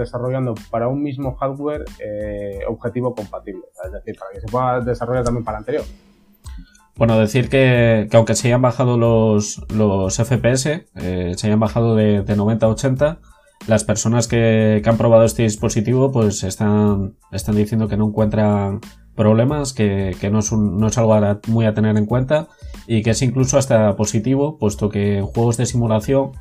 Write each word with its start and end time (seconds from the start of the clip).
desarrollando 0.00 0.54
para 0.70 0.88
un 0.88 1.02
mismo 1.02 1.36
hardware 1.36 1.84
eh, 2.00 2.60
objetivo 2.66 3.14
compatible, 3.14 3.62
es 3.84 3.92
decir, 3.92 4.16
para 4.18 4.32
que 4.32 4.40
se 4.40 4.48
pueda 4.48 4.80
desarrollar 4.80 5.24
también 5.24 5.44
para 5.44 5.58
anterior. 5.58 5.84
Bueno, 6.96 7.18
decir 7.18 7.48
que, 7.48 8.08
aunque 8.12 8.34
se 8.34 8.48
hayan 8.48 8.60
bajado 8.60 8.98
los, 8.98 9.64
los 9.72 10.16
FPS, 10.16 10.86
eh, 10.96 11.32
se 11.36 11.46
hayan 11.46 11.60
bajado 11.60 11.96
de, 11.96 12.22
90 12.22 12.66
a 12.66 12.68
80, 12.68 13.18
las 13.66 13.84
personas 13.84 14.28
que, 14.28 14.82
han 14.84 14.98
probado 14.98 15.24
este 15.24 15.44
dispositivo 15.44 16.12
pues 16.12 16.44
están, 16.44 17.16
están 17.32 17.56
diciendo 17.56 17.88
que 17.88 17.96
no 17.96 18.08
encuentran 18.08 18.80
problemas, 19.14 19.72
que, 19.72 20.14
no, 20.30 20.40
es 20.40 20.52
no 20.52 20.86
es 20.86 20.98
algo 20.98 21.18
muy 21.46 21.64
a 21.64 21.74
tener 21.74 21.96
en 21.96 22.06
cuenta 22.06 22.48
y 22.86 23.02
que 23.02 23.10
es 23.10 23.22
incluso 23.22 23.56
hasta 23.56 23.96
positivo, 23.96 24.58
puesto 24.58 24.88
que 24.88 25.18
en 25.18 25.26
juegos 25.26 25.56
de 25.56 25.66
simulación 25.66 26.32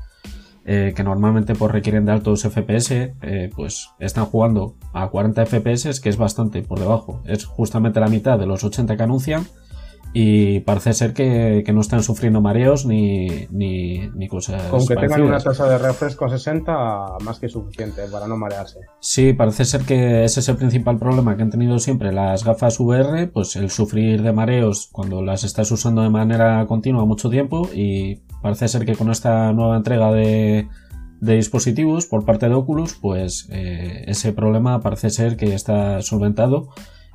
eh, 0.72 0.94
que 0.96 1.04
normalmente 1.04 1.56
pues, 1.56 1.72
requieren 1.72 2.06
de 2.06 2.12
altos 2.12 2.44
FPS, 2.44 2.92
eh, 2.92 3.50
pues 3.56 3.90
están 3.98 4.26
jugando 4.26 4.76
a 4.94 5.08
40 5.08 5.48
FPS, 5.48 6.00
que 6.00 6.10
es 6.10 6.18
bastante 6.18 6.62
por 6.62 6.80
debajo. 6.80 7.24
Es 7.26 7.46
justamente 7.46 8.00
la 8.00 8.08
mitad 8.08 8.38
de 8.38 8.46
los 8.46 8.64
80 8.64 8.96
que 8.96 9.02
anuncian 9.02 9.48
y 10.12 10.62
parece 10.62 10.94
ser 10.94 11.14
que, 11.14 11.64
no 11.72 11.82
están 11.82 12.02
sufriendo 12.02 12.42
mareos 12.42 12.86
ni, 12.86 13.48
ni, 13.52 14.28
cosas. 14.28 14.64
Con 14.64 14.86
que 14.88 14.96
tengan 14.96 15.22
una 15.22 15.40
tasa 15.40 15.70
de 15.70 15.78
refresco 15.78 16.28
60, 16.28 17.18
más 17.24 17.40
que 17.40 17.48
suficiente 17.48 18.02
para 18.12 18.28
no 18.28 18.36
marearse. 18.36 18.80
Sí, 19.00 19.34
parece 19.34 19.66
ser 19.66 19.82
que 19.82 20.24
ese 20.24 20.40
es 20.40 20.50
el 20.50 20.58
principal 20.58 20.98
problema 20.98 21.38
que 21.38 21.44
han 21.44 21.52
tenido 21.52 21.78
siempre 21.80 22.12
las 22.12 22.44
gafas 22.44 22.80
VR, 22.80 23.28
pues 23.28 23.56
el 23.56 23.70
sufrir 23.70 24.24
de 24.24 24.34
mareos 24.34 24.90
cuando 24.92 25.22
las 25.22 25.44
estás 25.44 25.72
usando 25.72 26.02
de 26.02 26.10
manera 26.10 26.66
continua 26.66 27.06
mucho 27.06 27.30
tiempo 27.30 27.70
y 27.74 28.22
parece 28.42 28.68
ser 28.68 28.86
que 28.86 28.96
con 28.96 29.12
esta 29.12 29.54
nueva 29.54 29.78
entrega 29.78 30.12
de, 30.12 30.68
dispositivos 31.22 32.08
por 32.08 32.26
parte 32.26 32.48
de 32.48 32.56
Oculus, 32.56 32.96
pues 32.96 33.48
eh, 33.52 34.06
ese 34.08 34.34
problema 34.34 34.80
parece 34.80 35.10
ser 35.12 35.38
que 35.38 35.54
está 35.54 36.02
solventado 36.02 36.70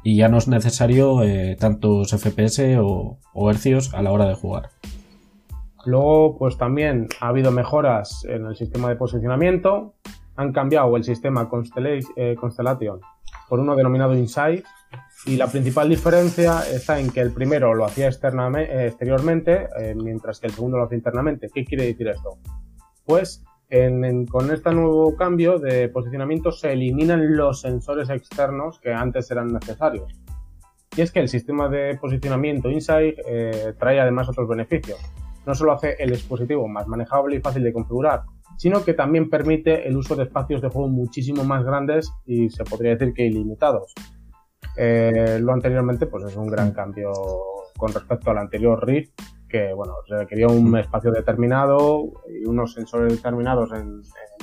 y 0.04 0.18
ya 0.18 0.28
no 0.28 0.36
es 0.36 0.46
necesario 0.46 1.22
eh, 1.22 1.56
tantos 1.58 2.10
FPS 2.10 2.78
o, 2.78 3.18
hercios 3.50 3.92
a 3.94 4.02
la 4.02 4.12
hora 4.12 4.26
de 4.26 4.34
jugar. 4.34 4.68
Luego, 5.86 6.36
pues 6.38 6.58
también 6.58 7.08
ha 7.20 7.28
habido 7.28 7.50
mejoras 7.50 8.24
en 8.26 8.46
el 8.46 8.54
sistema 8.54 8.90
de 8.90 8.96
posicionamiento. 8.96 9.94
Han 10.36 10.52
cambiado 10.52 10.96
el 10.96 11.04
sistema 11.04 11.48
eh, 12.16 12.36
Constellation 12.38 13.00
por 13.48 13.60
uno 13.60 13.74
denominado 13.74 14.14
Insight. 14.14 14.64
Y 15.26 15.36
la 15.36 15.46
principal 15.46 15.88
diferencia 15.88 16.60
está 16.70 17.00
en 17.00 17.10
que 17.10 17.20
el 17.20 17.32
primero 17.32 17.74
lo 17.74 17.86
hacía 17.86 18.08
eh, 18.08 18.86
exteriormente, 18.86 19.68
mientras 19.96 20.38
que 20.38 20.48
el 20.48 20.52
segundo 20.52 20.76
lo 20.76 20.84
hacía 20.84 20.98
internamente. 20.98 21.48
¿Qué 21.52 21.64
quiere 21.64 21.86
decir 21.86 22.08
esto? 22.08 22.38
Pues 23.06 23.42
con 24.30 24.50
este 24.50 24.72
nuevo 24.72 25.16
cambio 25.16 25.58
de 25.58 25.88
posicionamiento 25.88 26.52
se 26.52 26.72
eliminan 26.72 27.36
los 27.36 27.60
sensores 27.60 28.10
externos 28.10 28.78
que 28.80 28.92
antes 28.92 29.30
eran 29.30 29.52
necesarios. 29.52 30.12
Y 30.96 31.00
es 31.00 31.10
que 31.10 31.20
el 31.20 31.28
sistema 31.28 31.68
de 31.68 31.98
posicionamiento 32.00 32.70
Insight 32.70 33.18
eh, 33.26 33.74
trae 33.78 34.00
además 34.00 34.28
otros 34.28 34.48
beneficios. 34.48 34.98
No 35.44 35.54
solo 35.54 35.72
hace 35.72 35.96
el 35.98 36.10
dispositivo 36.10 36.68
más 36.68 36.86
manejable 36.86 37.36
y 37.36 37.40
fácil 37.40 37.64
de 37.64 37.72
configurar, 37.72 38.22
sino 38.56 38.84
que 38.84 38.94
también 38.94 39.28
permite 39.28 39.88
el 39.88 39.96
uso 39.96 40.14
de 40.14 40.24
espacios 40.24 40.62
de 40.62 40.68
juego 40.68 40.88
muchísimo 40.88 41.42
más 41.44 41.64
grandes 41.64 42.10
y 42.24 42.48
se 42.50 42.64
podría 42.64 42.92
decir 42.92 43.12
que 43.12 43.26
ilimitados. 43.26 43.92
Eh, 44.76 45.38
lo 45.40 45.52
anteriormente 45.52 46.06
pues 46.06 46.24
es 46.24 46.36
un 46.36 46.46
gran 46.46 46.72
cambio 46.72 47.12
con 47.76 47.92
respecto 47.92 48.30
al 48.30 48.38
anterior 48.38 48.84
Rift 48.86 49.20
que 49.54 49.72
bueno, 49.72 49.94
requería 50.08 50.48
un 50.48 50.68
mm. 50.68 50.76
espacio 50.78 51.12
determinado 51.12 52.10
y 52.28 52.44
unos 52.44 52.72
sensores 52.72 53.12
determinados 53.12 53.70
en, 53.70 54.02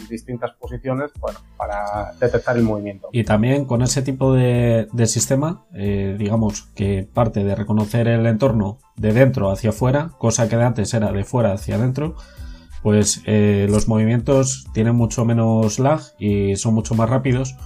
distintas 0.10 0.52
posiciones 0.54 1.12
bueno, 1.20 1.40
para 1.58 2.14
detectar 2.20 2.56
el 2.56 2.64
movimiento. 2.64 3.10
Y 3.12 3.26
también 3.26 3.66
con 3.66 3.82
ese 3.82 4.02
tipo 4.02 4.34
de, 4.34 4.88
sistema, 5.06 5.66
eh, 5.76 6.16
digamos 6.18 6.64
que 6.76 7.08
parte 7.14 7.44
de 7.44 7.56
reconocer 7.56 8.08
el 8.08 8.26
entorno 8.26 8.80
de 8.96 9.12
dentro 9.12 9.52
hacia 9.52 9.72
afuera, 9.72 10.12
cosa 10.18 10.48
que 10.48 10.56
de 10.56 10.64
antes 10.64 10.94
era 10.94 11.12
de 11.12 11.26
fuera 11.26 11.52
hacia 11.52 11.76
adentro, 11.76 12.16
pues 12.82 13.22
eh, 13.26 13.68
los 13.70 13.90
movimientos 13.90 14.66
tienen 14.74 14.96
mucho 14.96 15.26
menos 15.26 15.78
lag 15.78 16.00
y 16.20 16.56
son 16.56 16.74
mucho 16.74 16.96
más 16.96 17.10
rápidos. 17.10 17.58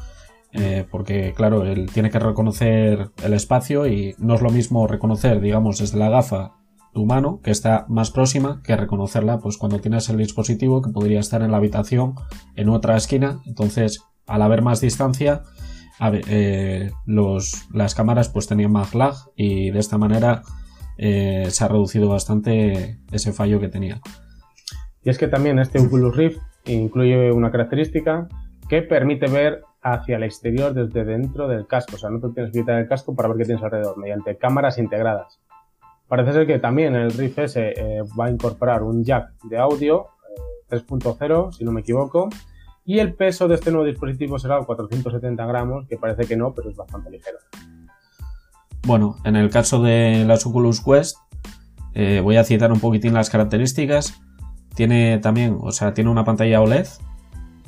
Eh, 0.58 0.86
porque 0.90 1.34
claro, 1.36 1.66
él 1.66 1.92
tiene 1.94 2.10
que 2.10 2.18
reconocer 2.18 3.12
el 3.24 3.34
espacio 3.34 3.88
y 3.88 4.16
no 4.18 4.36
es 4.36 4.42
lo 4.42 4.50
mismo 4.50 4.88
reconocer, 4.88 5.42
digamos, 5.42 5.80
desde 5.80 6.00
la 6.00 6.10
gafa 6.10 6.55
tu 6.96 7.06
mano, 7.06 7.42
que 7.44 7.52
está 7.52 7.86
más 7.90 8.10
próxima, 8.10 8.62
que 8.64 8.76
reconocerla 8.76 9.40
pues 9.40 9.58
cuando 9.58 9.80
tienes 9.80 10.10
el 10.10 10.18
dispositivo 10.18 10.82
que 10.82 10.92
podría 10.92 11.20
estar 11.20 11.42
en 11.42 11.52
la 11.52 11.58
habitación 11.58 12.16
en 12.56 12.70
otra 12.70 12.96
esquina. 12.96 13.42
Entonces, 13.46 14.02
al 14.26 14.42
haber 14.42 14.62
más 14.62 14.80
distancia, 14.80 15.44
eh, 16.02 16.92
las 17.74 17.96
cámaras 17.96 18.30
pues 18.30 18.48
tenían 18.48 18.72
más 18.72 18.96
lag 18.96 19.14
y 19.36 19.72
de 19.72 19.80
esta 19.80 19.98
manera 19.98 20.42
eh, 20.98 21.48
se 21.50 21.66
ha 21.66 21.68
reducido 21.68 22.08
bastante 22.08 22.98
ese 23.12 23.34
fallo 23.34 23.60
que 23.60 23.68
tenía. 23.68 24.00
Y 25.04 25.10
es 25.10 25.18
que 25.18 25.28
también 25.28 25.60
este 25.60 25.80
Oculus 25.80 26.16
Rift 26.16 26.40
incluye 26.64 27.30
una 27.34 27.52
característica 27.52 28.30
que 28.70 28.84
permite 28.84 29.28
ver 29.28 29.64
hacia 29.82 30.16
el 30.16 30.24
exterior 30.24 30.74
desde 30.74 31.04
dentro 31.04 31.50
del 31.50 31.68
casco. 31.68 31.98
O 31.98 32.00
sea, 32.00 32.10
no 32.10 32.22
te 32.22 32.30
tienes 32.30 32.54
que 32.54 32.62
quitar 32.62 32.80
el 32.80 32.88
casco 32.88 33.14
para 33.14 33.28
ver 33.28 33.40
qué 33.40 33.46
tienes 33.46 33.64
alrededor, 33.64 33.98
mediante 33.98 34.38
cámaras 34.38 34.78
integradas. 34.78 35.42
Parece 36.08 36.34
ser 36.34 36.48
que 36.48 36.60
también 36.60 36.96
el 36.96 37.12
Rift 37.12 37.40
S 37.40 37.60
eh, 37.60 38.04
va 38.20 38.26
a 38.26 38.30
incorporar 38.30 38.84
un 38.84 39.04
jack 39.04 39.32
de 39.44 39.58
audio 39.58 40.08
3.0, 40.70 41.50
eh, 41.50 41.54
si 41.58 41.64
no 41.66 41.72
me 41.72 41.82
equivoco, 41.82 42.30
y 42.86 43.00
el 43.00 43.14
peso 43.16 43.48
de 43.48 43.56
este 43.56 43.72
nuevo 43.72 43.86
dispositivo 43.86 44.38
será 44.38 44.64
470 44.64 45.46
gramos, 45.48 45.88
que 45.88 45.98
parece 45.98 46.28
que 46.28 46.38
no, 46.38 46.54
pero 46.54 46.70
es 46.70 46.76
bastante 46.76 47.10
ligero. 47.10 47.40
Bueno, 48.86 49.18
en 49.24 49.36
el 49.36 49.50
caso 49.50 49.82
de 49.82 50.26
las 50.28 50.46
Oculus 50.46 50.82
Quest, 50.82 51.18
eh, 51.96 52.22
voy 52.24 52.38
a 52.38 52.44
citar 52.44 52.72
un 52.72 52.80
poquitín 52.80 53.16
las 53.16 53.32
características. 53.32 54.22
Tiene 54.76 55.18
también, 55.18 55.58
o 55.60 55.72
sea, 55.72 55.96
tiene 55.96 56.12
una 56.12 56.24
pantalla 56.24 56.62
OLED. 56.62 56.88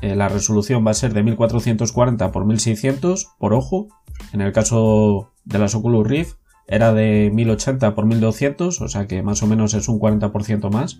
la 0.02 0.30
resolución 0.30 0.86
va 0.86 0.92
a 0.92 0.94
ser 0.94 1.14
de 1.14 1.24
1440 1.24 2.26
x 2.26 2.46
1600 2.46 3.30
por 3.40 3.54
ojo. 3.54 3.88
En 4.32 4.42
el 4.42 4.52
caso 4.52 5.32
de 5.46 5.58
las 5.58 5.74
Oculus 5.74 6.08
Rift, 6.08 6.36
era 6.68 6.94
de 6.94 7.32
1080 7.34 7.96
por 7.96 8.06
1200, 8.06 8.82
o 8.82 8.88
sea 8.88 9.08
que 9.08 9.24
más 9.24 9.42
o 9.42 9.48
menos 9.48 9.74
es 9.74 9.88
un 9.88 10.00
40% 10.00 10.70
más. 10.70 11.00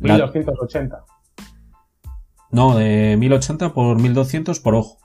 1280. 0.00 1.04
No, 2.50 2.76
de 2.76 3.16
1080 3.18 3.72
por 3.72 4.00
1200 4.00 4.60
por 4.60 4.74
ojo. 4.74 4.98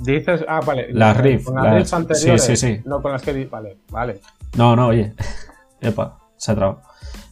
Dices, 0.00 0.44
ah, 0.48 0.60
vale. 0.64 0.92
Las 0.92 1.16
RIF. 1.16 1.46
Con 1.46 1.56
las, 1.56 1.92
anteriores. 1.92 2.42
Sí, 2.42 2.56
sí, 2.56 2.74
sí. 2.74 2.82
No 2.84 3.00
con 3.00 3.12
las 3.12 3.22
que. 3.22 3.46
Vale, 3.46 3.78
vale. 3.90 4.20
No, 4.56 4.74
no, 4.76 4.88
oye. 4.88 5.14
Epa, 5.80 6.18
se 6.36 6.52
ha 6.52 6.54
trabado. 6.54 6.82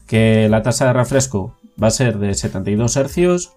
Que 0.07 0.49
la 0.49 0.63
tasa 0.63 0.87
de 0.87 0.93
refresco 0.93 1.57
va 1.83 1.89
a 1.89 1.91
ser 1.91 2.19
de 2.19 2.35
72 2.35 2.97
Hz. 2.97 3.53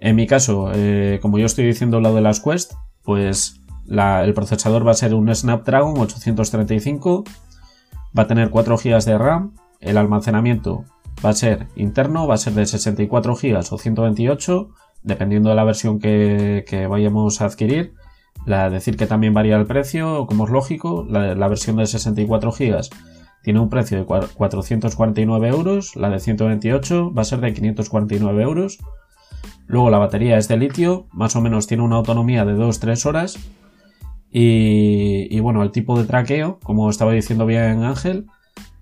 En 0.00 0.16
mi 0.16 0.26
caso, 0.26 0.70
eh, 0.74 1.18
como 1.22 1.38
yo 1.38 1.46
estoy 1.46 1.64
diciendo 1.64 2.00
lo 2.00 2.14
de 2.14 2.22
las 2.22 2.40
Quest, 2.40 2.72
pues 3.02 3.60
el 3.88 4.34
procesador 4.34 4.86
va 4.86 4.92
a 4.92 4.94
ser 4.94 5.14
un 5.14 5.34
Snapdragon 5.34 5.98
835, 5.98 7.24
va 8.16 8.22
a 8.22 8.26
tener 8.26 8.50
4 8.50 8.76
GB 8.76 9.04
de 9.04 9.18
RAM, 9.18 9.54
el 9.80 9.96
almacenamiento 9.96 10.84
va 11.24 11.30
a 11.30 11.34
ser 11.34 11.66
interno, 11.76 12.26
va 12.26 12.34
a 12.34 12.38
ser 12.38 12.54
de 12.54 12.66
64 12.66 13.34
GB 13.34 13.58
o 13.70 13.78
128, 13.78 14.70
dependiendo 15.02 15.50
de 15.50 15.56
la 15.56 15.64
versión 15.64 15.98
que, 15.98 16.86
vayamos 16.88 17.40
a 17.40 17.46
adquirir. 17.46 17.94
La, 18.46 18.70
decir 18.70 18.96
que 18.96 19.06
también 19.06 19.34
varía 19.34 19.56
el 19.56 19.66
precio, 19.66 20.26
como 20.26 20.44
es 20.44 20.50
lógico, 20.50 21.06
la, 21.08 21.48
versión 21.48 21.76
de 21.76 21.86
64 21.86 22.50
GB 22.52 22.80
tiene 23.42 23.58
un 23.58 23.68
precio 23.68 23.98
de 23.98 24.04
449 24.04 25.48
euros, 25.48 25.96
la 25.96 26.10
de 26.10 26.20
128 26.20 27.12
va 27.12 27.22
a 27.22 27.24
ser 27.24 27.40
de 27.40 27.52
549 27.52 28.42
euros. 28.42 28.78
Luego 29.66 29.90
la 29.90 29.98
batería 29.98 30.38
es 30.38 30.48
de 30.48 30.56
litio, 30.56 31.06
más 31.12 31.34
o 31.34 31.40
menos 31.40 31.66
tiene 31.66 31.82
una 31.82 31.96
autonomía 31.96 32.44
de 32.44 32.54
2-3 32.54 33.06
horas 33.06 33.38
y, 34.32 35.38
bueno, 35.40 35.62
el 35.62 35.70
tipo 35.72 35.98
de 35.98 36.06
traqueo, 36.06 36.58
como 36.62 36.88
estaba 36.88 37.12
diciendo 37.12 37.44
bien 37.44 37.82
Ángel, 37.84 38.26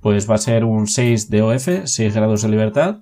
pues 0.00 0.30
va 0.30 0.36
a 0.36 0.38
ser 0.38 0.64
un 0.64 0.86
6 0.86 1.28
DOF, 1.28 1.68
6 1.84 2.14
grados 2.14 2.42
de 2.42 2.48
libertad. 2.48 2.98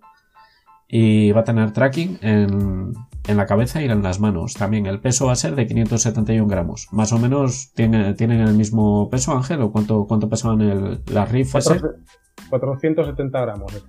Y 0.91 1.33
va 1.33 1.43
a 1.43 1.45
tener 1.45 1.73
tracking 1.73 2.19
en, 2.23 2.95
la 3.27 3.45
cabeza 3.45 3.83
y 3.83 3.85
en 3.85 4.03
las 4.03 4.21
manos. 4.21 4.55
También 4.55 4.87
el 4.87 5.01
peso 5.01 5.27
va 5.27 5.33
a 5.33 5.37
ser 5.37 5.55
de 5.55 5.67
571 5.67 6.49
gramos. 6.49 6.89
Más 6.93 7.13
o 7.13 7.19
menos 7.19 7.73
tienen, 7.75 8.17
tienen 8.17 8.41
el 8.41 8.55
mismo 8.55 9.11
peso, 9.11 9.37
Ángel, 9.37 9.61
o 9.61 9.71
cuánto, 9.71 10.07
cuánto 10.07 10.31
pesan 10.31 10.63
el, 10.63 11.03
las 11.13 11.31
RIF 11.31 11.53
470 11.53 13.41
gramos. 13.41 13.85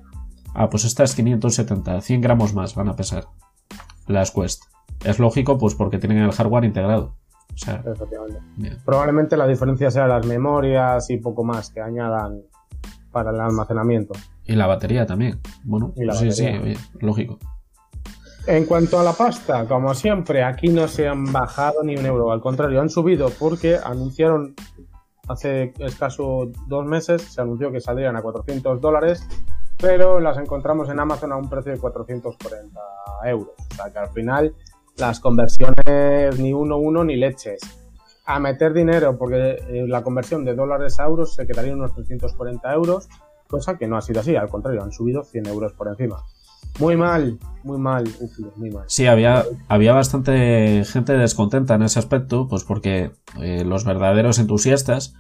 Ah, 0.54 0.70
pues 0.70 0.84
estas 0.84 1.16
570, 1.16 2.02
100 2.02 2.20
gramos 2.20 2.54
más 2.54 2.76
van 2.76 2.90
a 2.90 2.98
pesar 2.98 3.28
las 4.08 4.32
Quest. 4.32 4.64
Es 5.06 5.20
lógico, 5.20 5.58
pues 5.58 5.76
porque 5.76 6.00
tienen 6.00 6.18
el 6.18 6.34
hardware 6.34 6.66
integrado. 6.66 7.16
Probablemente 8.86 9.38
la 9.38 9.48
diferencia 9.48 9.92
sea 9.92 10.08
las 10.08 10.26
memorias 10.26 11.10
y 11.10 11.18
poco 11.18 11.44
más 11.44 11.72
que 11.72 11.82
añadan 11.82 12.42
para 13.12 13.32
el 13.32 13.40
almacenamiento. 13.40 14.14
Y 14.46 14.56
la 14.56 14.68
batería 14.68 15.06
también. 15.06 15.40
Bueno, 15.64 15.94
sí, 16.14 16.32
sí, 16.32 16.48
lógico. 17.00 17.38
En 18.48 18.66
cuanto 18.66 19.00
a 19.00 19.04
la 19.04 19.14
pasta, 19.14 19.66
como 19.66 19.94
siempre, 19.94 20.44
aquí 20.44 20.70
no 20.70 20.88
se 20.88 21.08
han 21.08 21.32
bajado 21.32 21.84
ni 21.84 21.96
un 21.96 22.06
euro, 22.06 22.32
al 22.32 22.42
contrario, 22.42 22.82
han 22.82 22.90
subido 22.90 23.30
porque 23.38 23.78
anunciaron 23.78 24.56
hace 25.28 25.74
escaso 25.80 26.50
dos 26.68 26.86
meses, 26.86 27.22
se 27.22 27.42
anunció 27.42 27.72
que 27.72 27.80
saldrían 27.80 28.16
a 28.16 28.22
400 28.22 28.82
dólares, 28.82 29.28
pero 29.78 30.20
las 30.20 30.38
encontramos 30.38 30.90
en 30.90 31.00
Amazon 31.00 31.32
a 31.32 31.38
un 31.38 31.48
precio 31.48 31.72
de 31.72 31.78
440 31.78 32.80
euros. 33.26 33.54
O 33.72 33.76
sea 33.76 33.92
que 33.92 34.00
al 34.00 34.10
final 34.10 34.56
las 34.98 35.20
conversiones 35.20 36.40
ni 36.40 36.54
uno 36.54 36.78
uno 36.78 37.04
ni 37.04 37.16
leches. 37.16 37.62
A 38.26 38.40
meter 38.40 38.74
dinero, 38.74 39.18
porque 39.18 39.58
eh, 39.70 39.86
la 39.88 40.04
conversión 40.04 40.46
de 40.46 40.54
dólares 40.54 41.00
a 41.00 41.06
euros 41.06 41.34
se 41.34 41.48
quedaría 41.48 41.74
unos 41.74 41.94
340 41.96 42.74
euros, 42.74 43.10
cosa 43.48 43.78
que 43.78 43.88
no 43.88 43.98
ha 43.98 44.02
sido 44.02 44.20
así, 44.20 44.36
al 44.36 44.50
contrario, 44.50 44.84
han 44.84 44.92
subido 44.92 45.24
100 45.24 45.48
euros 45.48 45.74
por 45.74 45.88
encima. 45.88 46.24
Muy 46.80 46.96
mal, 46.96 47.40
muy 47.64 47.78
mal. 47.78 48.06
Sí, 48.88 49.08
había, 49.08 49.44
había 49.68 49.94
bastante 49.94 50.84
gente 50.86 51.14
descontenta 51.14 51.76
en 51.76 51.82
ese 51.82 52.00
aspecto, 52.00 52.48
pues 52.48 52.64
porque 52.64 53.12
eh, 53.42 53.66
los 53.66 53.84
verdaderos 53.84 54.40
entusiastas 54.40 55.14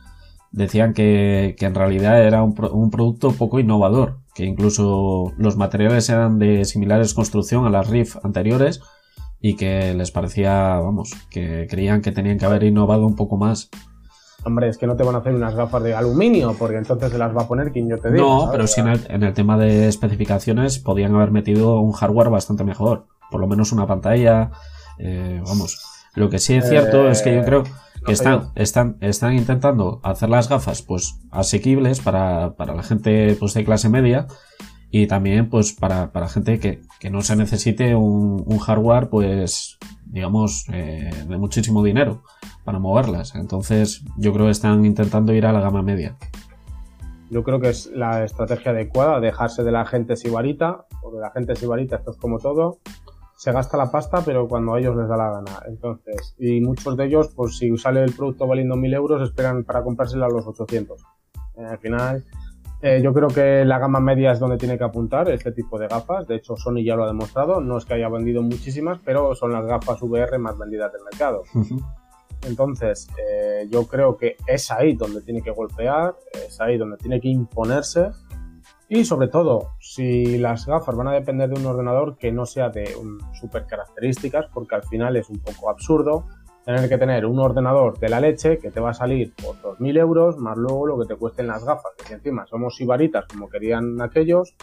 decían 0.52 0.94
que, 0.94 1.56
en 1.60 1.76
realidad 1.76 2.24
era 2.24 2.44
un, 2.44 2.56
un, 2.72 2.92
producto 2.92 3.34
poco 3.34 3.60
innovador, 3.60 4.20
que 4.34 4.46
incluso 4.46 5.34
los 5.38 5.58
materiales 5.58 6.08
eran 6.10 6.40
de 6.40 6.64
similares 6.64 7.14
construcción 7.14 7.66
a 7.66 7.70
las 7.70 7.90
RIF 7.90 8.16
anteriores 8.24 8.82
y 9.42 9.56
que 9.56 9.94
les 9.94 10.12
parecía, 10.12 10.80
vamos, 10.80 11.14
que 11.30 11.68
creían 11.70 12.02
que 12.02 12.12
tenían 12.12 12.38
que 12.38 12.46
haber 12.46 12.64
innovado 12.64 13.06
un 13.06 13.16
poco 13.16 13.38
más. 13.38 13.70
Hombre, 14.46 14.70
es 14.70 14.78
que 14.78 14.88
no 14.88 14.96
te 14.96 15.04
van 15.04 15.16
a 15.16 15.20
hacer 15.20 15.34
unas 15.34 15.54
gafas 15.54 15.84
de 15.84 15.94
aluminio, 15.94 16.56
porque 16.58 16.78
entonces 16.78 17.12
se 17.12 17.18
las 17.18 17.36
va 17.36 17.44
a 17.44 17.48
poner 17.48 17.72
quien 17.72 17.90
yo 17.90 17.98
te 17.98 18.10
diga. 18.10 18.24
No, 18.24 18.50
pero 18.52 18.68
sí 18.68 18.82
en 18.82 19.24
el, 19.24 19.34
tema 19.34 19.58
de 19.58 19.88
especificaciones 19.88 20.80
podían 20.80 21.14
haber 21.16 21.32
metido 21.32 21.80
un 21.80 21.92
hardware 21.92 22.30
bastante 22.30 22.64
mejor. 22.64 23.08
Por 23.30 23.42
lo 23.42 23.48
menos 23.48 23.72
una 23.72 23.86
pantalla. 23.86 24.52
Eh, 24.98 25.42
vamos. 25.46 25.82
Lo 26.16 26.30
que 26.30 26.40
sí 26.40 26.56
es 26.56 26.68
cierto 26.68 27.10
es 27.10 27.22
que 27.22 27.36
yo 27.36 27.44
creo 27.44 27.64
que 28.06 28.14
están, 28.14 28.52
están, 28.56 28.98
están 29.02 29.34
intentando 29.36 30.00
hacer 30.04 30.30
las 30.30 30.50
gafas 30.50 30.82
pues 30.82 31.20
asequibles 31.32 32.00
para, 32.00 32.56
para 32.56 32.74
la 32.74 32.84
gente 32.84 33.36
pues 33.40 33.54
de 33.54 33.66
clase 33.66 33.90
media 33.90 34.28
y 34.92 35.08
también 35.08 35.50
pues 35.50 35.74
para, 35.74 36.12
para 36.12 36.28
gente 36.28 36.60
que, 36.60 36.82
que, 37.00 37.10
no 37.10 37.22
se 37.22 37.36
necesite 37.36 37.96
un, 37.96 38.44
un 38.46 38.58
hardware 38.58 39.10
pues 39.10 39.78
digamos 40.06 40.66
eh, 40.74 41.12
de 41.28 41.38
muchísimo 41.38 41.84
dinero 41.84 42.24
para 42.64 42.80
moverlas. 42.80 43.36
Entonces 43.36 44.04
yo 44.18 44.34
creo 44.34 44.46
que 44.46 44.52
están 44.52 44.86
intentando 44.86 45.34
ir 45.34 45.46
a 45.46 45.54
la 45.54 45.62
gama 45.62 45.82
media. 45.82 46.18
Yo 47.30 47.44
creo 47.44 47.60
que 47.60 47.70
es 47.70 47.92
la 47.94 48.24
estrategia 48.24 48.72
adecuada 48.72 49.20
dejarse 49.20 49.64
de 49.64 49.72
la 49.72 49.86
gente 49.86 50.16
sibarita 50.16 50.86
porque 51.02 51.20
la 51.20 51.30
gente 51.32 51.56
sibarita 51.56 51.98
esto 51.98 52.12
es 52.12 52.18
como 52.18 52.40
todo 52.40 52.80
se 53.38 53.54
gasta 53.54 53.78
la 53.78 53.90
pasta 53.90 54.22
pero 54.26 54.48
cuando 54.48 54.74
a 54.74 54.80
ellos 54.80 54.98
les 54.98 55.08
da 55.08 55.16
la 55.16 55.30
gana. 55.30 55.62
Entonces 55.68 56.36
y 56.40 56.60
muchos 56.62 56.98
de 56.98 57.06
ellos 57.06 57.32
pues 57.36 57.58
si 57.58 57.78
sale 57.78 58.04
el 58.04 58.14
producto 58.14 58.48
valiendo 58.48 58.76
1000 58.76 58.94
euros 58.96 59.22
esperan 59.22 59.64
para 59.64 59.84
comprárselo 59.84 60.26
a 60.26 60.30
los 60.30 60.48
800 60.48 61.00
al 61.58 61.78
final 61.78 62.24
eh, 62.82 63.02
yo 63.04 63.14
creo 63.14 63.28
que 63.28 63.66
la 63.66 63.78
gama 63.78 64.00
media 64.00 64.32
es 64.32 64.40
donde 64.40 64.58
tiene 64.58 64.78
que 64.78 64.86
apuntar 64.86 65.30
este 65.30 65.52
tipo 65.52 65.78
de 65.78 65.88
gafas. 65.88 66.28
De 66.28 66.36
hecho, 66.36 66.56
Sony 66.56 66.84
ya 66.84 66.96
lo 66.96 67.04
ha 67.04 67.08
demostrado. 67.08 67.60
No 67.60 67.78
es 67.78 67.86
que 67.86 67.96
haya 67.96 68.08
vendido 68.08 68.42
muchísimas, 68.42 69.00
pero 69.04 69.36
son 69.36 69.52
las 69.52 69.66
gafas 69.66 70.02
VR 70.02 70.38
más 70.40 70.58
vendidas 70.58 70.92
del 70.94 71.02
mercado. 71.04 71.44
Entonces, 72.48 73.10
eh, 73.18 73.68
yo 73.70 73.86
creo 73.86 74.16
que 74.16 74.38
es 74.48 74.72
ahí 74.72 74.94
donde 74.96 75.22
tiene 75.22 75.42
que 75.42 75.52
golpear, 75.52 76.16
es 76.34 76.60
ahí 76.62 76.78
donde 76.78 76.96
tiene 76.96 77.20
que 77.20 77.28
imponerse. 77.28 78.12
Y 78.88 79.04
sobre 79.04 79.28
todo, 79.28 79.74
si 79.80 80.38
las 80.38 80.66
gafas 80.66 80.96
van 80.96 81.10
a 81.10 81.14
depender 81.14 81.50
de 81.50 81.60
un 81.60 81.66
ordenador 81.66 82.18
que 82.18 82.32
no 82.32 82.46
sea 82.46 82.70
de 82.70 82.96
super 83.34 83.66
características, 83.68 84.46
porque 84.54 84.76
al 84.76 84.84
final 84.84 85.18
es 85.18 85.30
un 85.30 85.40
poco 85.40 85.70
absurdo 85.70 86.26
tener 86.76 86.88
que 86.88 86.98
tener 87.00 87.26
un 87.26 87.40
ordenador 87.40 87.98
de 87.98 88.10
la 88.10 88.20
leche 88.20 88.60
que 88.60 88.70
te 88.70 88.80
va 88.80 88.92
a 88.92 88.94
salir 88.94 89.34
por 89.34 89.56
2.000 89.56 89.98
euros, 89.98 90.38
más 90.38 90.56
luego 90.56 90.86
lo 90.86 91.00
que 91.00 91.08
te 91.08 91.16
cuesten 91.16 91.48
las 91.48 91.64
gafas, 91.64 91.94
que 92.08 92.14
encima 92.14 92.46
somos 92.46 92.80
ibaritas 92.80 93.26
como 93.26 93.50
querían 93.50 94.00
aquellos, 94.02 94.54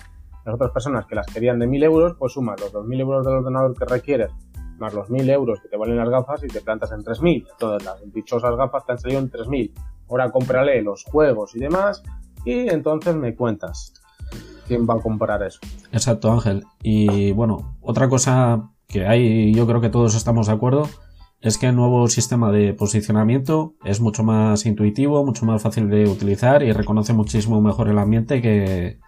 las 0.45 0.55
otras 0.55 0.71
personas 0.71 1.07
que 1.07 1.17
las 1.17 1.27
querían 1.27 1.59
de 1.59 1.67
1.000 1.67 1.83
euros, 1.83 2.15
pues 2.17 2.33
sumas 2.33 2.61
los 2.61 2.73
2.000 2.73 3.01
euros 3.01 3.27
del 3.27 3.35
ordenador 3.35 3.77
que 3.77 3.85
requieres, 3.87 4.31
más 4.79 4.95
los 4.95 5.09
1.000 5.09 5.31
euros 5.31 5.61
que 5.61 5.69
te 5.69 5.77
valen 5.77 5.97
las 5.97 6.09
gafas 6.09 6.45
y 6.45 6.47
te 6.47 6.61
plantas 6.61 6.93
en 6.93 7.03
3.000. 7.03 7.45
Todas 7.59 7.85
las 7.85 8.13
dichosas 8.13 8.55
gafas 8.55 8.87
te 8.87 8.93
han 8.93 8.99
salido 8.99 9.19
en 9.19 9.29
3.000. 9.29 9.73
Ahora 10.09 10.31
cómprale 10.31 10.81
los 10.83 11.03
juegos 11.03 11.57
y 11.57 11.59
demás 11.59 12.05
y 12.45 12.69
entonces 12.69 13.17
me 13.17 13.35
cuentas 13.35 13.95
quién 14.69 14.87
va 14.89 14.95
a 14.95 15.01
comprar 15.01 15.43
eso. 15.43 15.59
Exacto, 15.91 16.31
Ángel. 16.31 16.65
Y 16.85 17.33
bueno, 17.33 17.77
otra 17.81 18.09
cosa 18.09 18.71
que 18.87 19.07
hay, 19.07 19.53
yo 19.53 19.67
creo 19.67 19.81
que 19.81 19.89
todos 19.89 20.15
estamos 20.15 20.47
de 20.47 20.53
acuerdo, 20.53 20.89
es 21.41 21.59
que 21.59 21.67
el 21.67 21.77
nuevo 21.77 22.09
sistema 22.09 22.51
de 22.51 22.73
posicionamiento 22.73 23.75
es 23.85 24.01
mucho 24.01 24.25
más 24.25 24.65
intuitivo, 24.67 25.25
mucho 25.25 25.45
más 25.45 25.63
fácil 25.63 25.89
de 25.91 26.09
utilizar 26.09 26.63
y 26.63 26.73
reconoce 26.73 27.13
muchísimo 27.13 27.61
mejor 27.61 27.89
el 27.89 27.99
ambiente 27.99 28.41
que, 28.41 28.99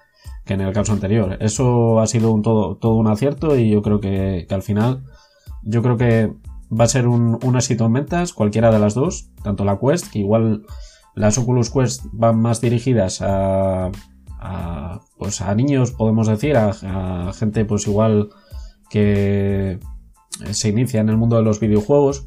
en 0.47 0.61
el 0.61 0.73
caso 0.73 0.93
anterior. 0.93 1.39
Eso 1.41 2.01
ha 2.01 2.07
sido 2.07 2.33
un 2.33 2.43
todo, 2.43 2.77
todo 2.77 2.95
un 2.95 3.07
acierto 3.07 3.57
y 3.57 3.71
yo 3.71 3.83
creo 3.83 4.01
que, 4.01 4.47
al 4.51 4.63
final, 4.63 5.05
yo 5.63 5.83
creo 5.83 5.97
que 5.97 6.33
va 6.71 6.85
a 6.85 6.89
ser 6.89 7.07
un, 7.09 7.39
éxito 7.57 7.87
en 7.87 7.95
ventas, 7.95 8.35
cualquiera 8.35 8.71
de 8.71 8.79
las 8.79 8.95
dos, 8.95 9.31
tanto 9.43 9.65
la 9.65 9.79
Quest, 9.79 10.11
que 10.11 10.21
igual 10.21 10.65
las 11.15 11.39
Oculus 11.39 11.71
Quest 11.71 12.05
van 12.13 12.39
más 12.41 12.61
dirigidas 12.61 13.23
a, 13.23 13.91
pues 15.17 15.41
a 15.41 15.55
niños, 15.55 15.93
podemos 15.93 16.27
decir, 16.29 16.57
a, 16.57 17.29
a 17.29 17.33
gente 17.33 17.65
pues 17.65 17.87
igual 17.87 18.29
que 18.91 19.81
se 20.51 20.69
inicia 20.69 21.01
en 21.01 21.09
el 21.09 21.17
mundo 21.17 21.37
de 21.37 21.43
los 21.43 21.61
videojuegos 21.61 22.27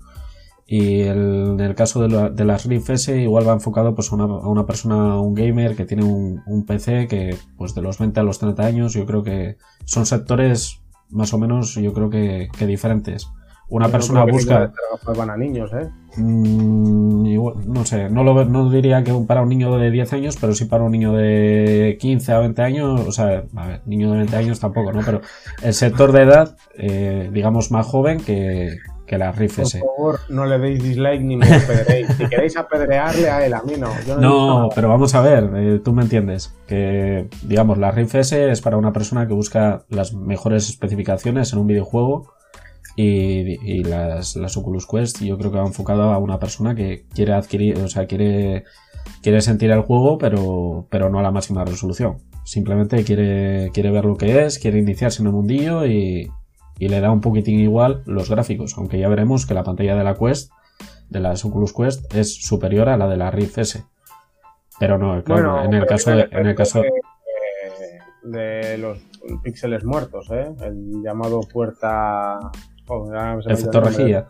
y 0.67 1.01
en 1.01 1.59
el 1.59 1.75
caso 1.75 2.07
de, 2.07 2.45
las 2.45 2.65
Rift 2.65 2.91
S 2.91 3.21
igual 3.21 3.45
va 3.45 3.51
enfocado 3.51 3.93
pues 3.93 4.11
a 4.11 4.15
una, 4.15 4.65
persona, 4.65 5.19
un 5.19 5.35
gamer 5.35 5.75
que 5.75 5.85
tiene 5.85 6.05
un, 6.05 6.65
PC 6.65 7.07
que 7.09 7.35
pues 7.57 7.75
de 7.75 7.81
los 7.81 7.97
20 7.99 8.19
a 8.19 8.23
los 8.23 8.39
30 8.39 8.65
años 8.65 8.93
yo 8.93 9.05
creo 9.05 9.21
que 9.21 9.57
son 9.83 10.05
sectores 10.05 10.79
más 11.09 11.33
o 11.33 11.37
menos 11.37 11.75
yo 11.75 11.91
creo 11.93 12.09
que, 12.09 12.49
diferentes. 12.65 13.27
Una 13.71 13.87
persona 13.87 14.25
busca... 14.25 14.71
Van 15.17 15.29
a 15.29 15.37
niños, 15.37 15.71
¿eh? 15.73 15.89
Mm, 16.17 17.71
no 17.73 17.85
sé, 17.85 18.09
no, 18.09 18.23
lo, 18.25 18.43
no 18.43 18.69
diría 18.69 19.01
que 19.01 19.13
para 19.25 19.41
un 19.41 19.49
niño 19.49 19.77
de 19.77 19.89
10 19.89 20.11
años, 20.13 20.37
pero 20.39 20.53
sí 20.53 20.65
para 20.65 20.83
un 20.83 20.91
niño 20.91 21.13
de 21.13 21.97
15 21.99 22.33
a 22.33 22.39
20 22.39 22.61
años, 22.61 23.07
o 23.07 23.11
sea, 23.13 23.45
a 23.55 23.67
ver, 23.67 23.81
niño 23.85 24.11
de 24.11 24.17
20 24.17 24.35
años 24.35 24.59
tampoco, 24.59 24.91
¿no? 24.91 24.99
Pero 25.05 25.21
el 25.63 25.73
sector 25.73 26.11
de 26.11 26.23
edad, 26.23 26.57
eh, 26.77 27.29
digamos, 27.31 27.71
más 27.71 27.87
joven 27.87 28.19
que, 28.19 28.77
que 29.07 29.17
la 29.17 29.31
Rift 29.31 29.59
S. 29.59 29.79
Por 29.79 29.95
favor, 29.95 30.19
no 30.27 30.45
le 30.45 30.59
deis 30.59 30.83
dislike 30.83 31.21
ni 31.21 31.37
me 31.37 31.45
apedreéis. 31.45 32.07
si 32.17 32.27
queréis 32.27 32.57
apedrearle 32.57 33.29
a 33.29 33.45
él, 33.45 33.53
a 33.53 33.63
mí 33.63 33.75
no. 33.77 33.89
no, 34.19 34.69
pero 34.75 34.89
vamos 34.89 35.15
a 35.15 35.21
ver, 35.21 35.49
eh, 35.55 35.79
tú 35.81 35.93
me 35.93 36.01
entiendes. 36.01 36.53
Que, 36.67 37.29
digamos, 37.43 37.77
la 37.77 37.91
Rift 37.91 38.15
S 38.15 38.51
es 38.51 38.59
para 38.59 38.75
una 38.75 38.91
persona 38.91 39.27
que 39.27 39.33
busca 39.33 39.83
las 39.87 40.13
mejores 40.13 40.67
especificaciones 40.67 41.53
en 41.53 41.59
un 41.59 41.67
videojuego 41.67 42.33
y, 42.95 43.83
las, 43.83 44.35
las, 44.35 44.57
Oculus 44.57 44.85
Quest 44.85 45.21
yo 45.21 45.37
creo 45.37 45.51
que 45.51 45.57
va 45.57 45.65
enfocado 45.65 46.11
a 46.11 46.17
una 46.17 46.39
persona 46.39 46.75
que 46.75 47.05
quiere 47.13 47.33
adquirir, 47.33 47.77
o 47.79 47.87
sea, 47.87 48.05
quiere, 48.05 48.65
quiere 49.21 49.41
sentir 49.41 49.71
el 49.71 49.81
juego, 49.81 50.17
pero, 50.17 50.87
pero 50.89 51.09
no 51.09 51.19
a 51.19 51.23
la 51.23 51.31
máxima 51.31 51.63
resolución. 51.65 52.17
Simplemente 52.43 53.03
quiere, 53.03 53.71
quiere 53.73 53.91
ver 53.91 54.05
lo 54.05 54.15
que 54.15 54.45
es, 54.45 54.59
quiere 54.59 54.79
iniciarse 54.79 55.21
en 55.21 55.27
el 55.27 55.33
mundillo 55.33 55.85
y, 55.85 56.31
y 56.79 56.89
le 56.89 56.99
da 56.99 57.11
un 57.11 57.21
poquitín 57.21 57.59
igual 57.59 58.03
los 58.05 58.29
gráficos, 58.29 58.77
aunque 58.77 58.99
ya 58.99 59.07
veremos 59.07 59.45
que 59.45 59.53
la 59.53 59.63
pantalla 59.63 59.95
de 59.95 60.03
la 60.03 60.15
Quest, 60.15 60.51
de 61.09 61.19
las 61.19 61.45
Oculus 61.45 61.73
Quest, 61.73 62.13
es 62.13 62.41
superior 62.43 62.89
a 62.89 62.97
la 62.97 63.07
de 63.07 63.17
la 63.17 63.31
Rift 63.31 63.57
S. 63.59 63.83
Pero 64.79 64.97
no, 64.97 65.23
claro, 65.23 65.63
en 65.63 65.73
el 65.75 65.85
caso 65.85 66.11
de, 66.11 66.27
en 66.31 66.47
el 66.47 66.55
caso 66.55 66.81
de 68.23 68.77
los 68.77 68.99
píxeles 69.43 69.83
muertos, 69.83 70.29
¿eh? 70.31 70.51
el 70.61 71.03
llamado 71.03 71.41
puerta 71.41 72.39
efecto 73.47 73.81
rejilla. 73.81 74.27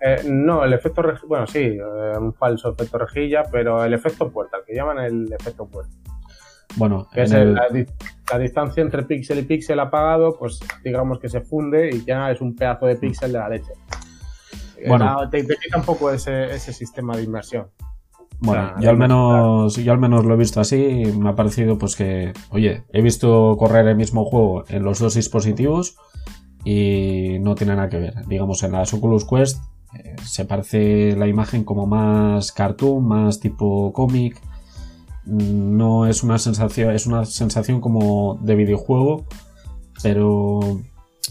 Eh, 0.00 0.22
no, 0.26 0.64
el 0.64 0.72
efecto 0.72 1.02
rejilla, 1.02 1.26
bueno, 1.28 1.46
sí, 1.46 1.60
eh, 1.60 2.18
un 2.18 2.34
falso 2.34 2.70
efecto 2.70 2.98
rejilla, 2.98 3.44
pero 3.50 3.82
el 3.82 3.94
efecto 3.94 4.30
puerta, 4.30 4.58
el 4.58 4.64
que 4.64 4.74
llaman 4.74 4.98
el 4.98 5.32
efecto 5.32 5.66
puerta. 5.66 5.94
Bueno, 6.76 7.08
que 7.12 7.22
es 7.22 7.30
la, 7.30 7.68
distancia 8.38 8.82
entre 8.82 9.04
píxel 9.04 9.38
y 9.38 9.42
píxel 9.42 9.78
apagado, 9.78 10.36
pues 10.38 10.60
digamos 10.82 11.18
que 11.18 11.28
se 11.28 11.40
funde 11.40 11.90
y 11.90 12.04
ya 12.04 12.30
es 12.30 12.40
un 12.40 12.54
pedazo 12.56 12.86
de 12.86 12.96
píxel 12.96 13.32
de 13.32 13.38
la 13.38 13.48
leche. 13.48 13.72
Eh, 14.78 14.88
bueno, 14.88 15.28
te, 15.30 15.46
quita 15.46 15.78
un 15.78 15.84
poco 15.84 16.10
ese, 16.10 16.58
sistema 16.58 17.16
de 17.16 17.22
inmersión. 17.22 17.68
Bueno, 18.40 18.74
yo 18.80 18.90
al 18.90 18.98
menos 18.98 19.76
yo 19.76 19.92
al 19.92 19.98
menos 19.98 20.24
lo 20.24 20.34
he 20.34 20.36
visto 20.36 20.60
así 20.60 21.04
me 21.16 21.30
ha 21.30 21.34
parecido 21.34 21.78
pues 21.78 21.94
que, 21.94 22.32
oye, 22.50 22.82
he 22.92 23.00
visto 23.00 23.56
correr 23.56 23.86
el 23.86 23.96
mismo 23.96 24.24
juego 24.24 24.64
en 24.68 24.82
los 24.82 24.98
dos 24.98 25.14
dispositivos 25.14 25.96
y 26.64 27.38
no 27.40 27.54
tiene 27.54 27.76
nada 27.76 27.88
que 27.88 27.98
ver. 27.98 28.26
Digamos, 28.26 28.62
en 28.62 28.72
las 28.72 28.92
Oculus 28.94 29.24
Quest 29.24 29.62
eh, 29.94 30.16
se 30.24 30.44
parece 30.44 31.16
la 31.16 31.26
imagen 31.26 31.64
como 31.64 31.86
más 31.86 32.52
cartoon, 32.52 33.06
más 33.06 33.40
tipo 33.40 33.92
cómic. 33.92 34.40
Mm, 35.26 35.76
no 35.76 36.06
es 36.06 36.22
una 36.22 36.38
sensación, 36.38 36.94
es 36.94 37.06
una 37.06 37.24
sensación 37.24 37.80
como 37.80 38.38
de 38.42 38.54
videojuego, 38.54 39.24
pero 40.02 40.60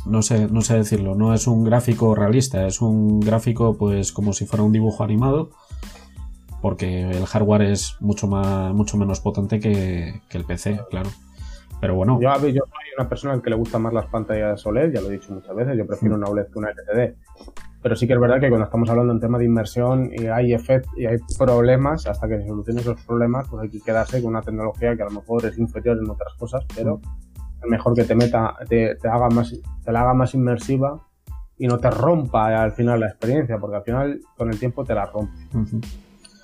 no 0.06 0.22
sé, 0.22 0.48
no 0.48 0.62
sé 0.62 0.76
decirlo, 0.76 1.16
no 1.16 1.34
es 1.34 1.48
un 1.48 1.64
gráfico 1.64 2.16
realista, 2.16 2.68
es 2.68 2.82
un 2.82 3.20
gráfico 3.20 3.78
pues 3.78 4.12
como 4.12 4.34
si 4.34 4.46
fuera 4.46 4.64
un 4.64 4.72
dibujo 4.72 5.04
animado, 5.04 5.52
porque 6.62 7.10
el 7.10 7.26
hardware 7.26 7.64
es 7.64 7.98
mucho 8.00 8.28
más, 8.28 8.74
mucho 8.74 8.98
menos 8.98 9.20
potente 9.20 9.60
que, 9.60 10.22
el 10.32 10.46
PC, 10.46 10.82
claro. 10.90 11.10
Pero 11.84 11.96
bueno. 11.96 12.18
Yo, 12.22 12.30
yo 12.48 12.64
soy 12.64 12.86
una 12.98 13.10
persona 13.10 13.42
que 13.42 13.50
le 13.50 13.58
gusta 13.58 13.78
más 13.78 13.92
las 13.92 14.06
pantallas 14.06 14.66
OLED, 14.66 14.94
ya 14.94 15.02
lo 15.02 15.10
he 15.10 15.12
dicho 15.12 15.34
muchas 15.34 15.54
veces, 15.54 15.78
yo 15.78 15.86
prefiero 15.86 16.16
una 16.16 16.28
OLED 16.28 16.46
que 16.46 16.58
una 16.58 16.70
LCD. 16.70 17.18
Pero 17.82 17.96
sí 17.98 18.08
que 18.08 18.14
es 18.14 18.20
verdad 18.22 18.40
que 18.40 18.48
cuando 18.48 18.64
estamos 18.64 18.90
hablando 18.90 19.12
en 19.12 19.20
tema 19.20 19.38
de 19.38 19.44
inversión 19.44 20.10
y 20.14 20.28
hay 20.28 20.54
efectos 20.54 20.94
y 20.98 21.08
hay 21.08 21.18
problemas, 21.38 22.08
hasta 22.08 22.26
que 22.30 22.40
se 22.40 22.48
solucionen 22.48 22.80
esos 22.80 23.02
problemas, 23.02 23.50
pues 23.50 23.64
hay 23.64 23.70
que 23.70 23.82
quedarse 23.82 24.22
con 24.22 24.30
una 24.30 24.42
tecnología 24.42 24.96
que 24.96 25.02
a 25.02 25.08
lo 25.08 25.12
mejor 25.12 25.46
es 25.46 25.58
inferior 25.58 25.98
en 26.02 26.10
otras 26.10 26.34
cosas, 26.36 26.66
pero 26.74 27.02
es 27.62 27.70
mejor 27.70 27.94
que 27.96 28.06
te 28.06 28.16
meta, 28.16 28.56
te, 28.70 28.96
haga 29.04 29.28
más, 29.28 29.54
te 29.84 29.92
la 29.92 30.04
haga 30.04 30.14
más 30.14 30.34
inmersiva 30.36 31.06
y 31.58 31.68
no 31.68 31.80
te 31.80 31.90
rompa 31.90 32.64
al 32.64 32.72
final 32.72 33.02
la 33.02 33.08
experiencia, 33.08 33.58
porque 33.58 33.76
al 33.76 33.84
final 33.84 34.22
con 34.38 34.50
el 34.50 34.58
tiempo 34.58 34.86
te 34.86 34.96
la 34.96 35.06
rompe. 35.08 35.34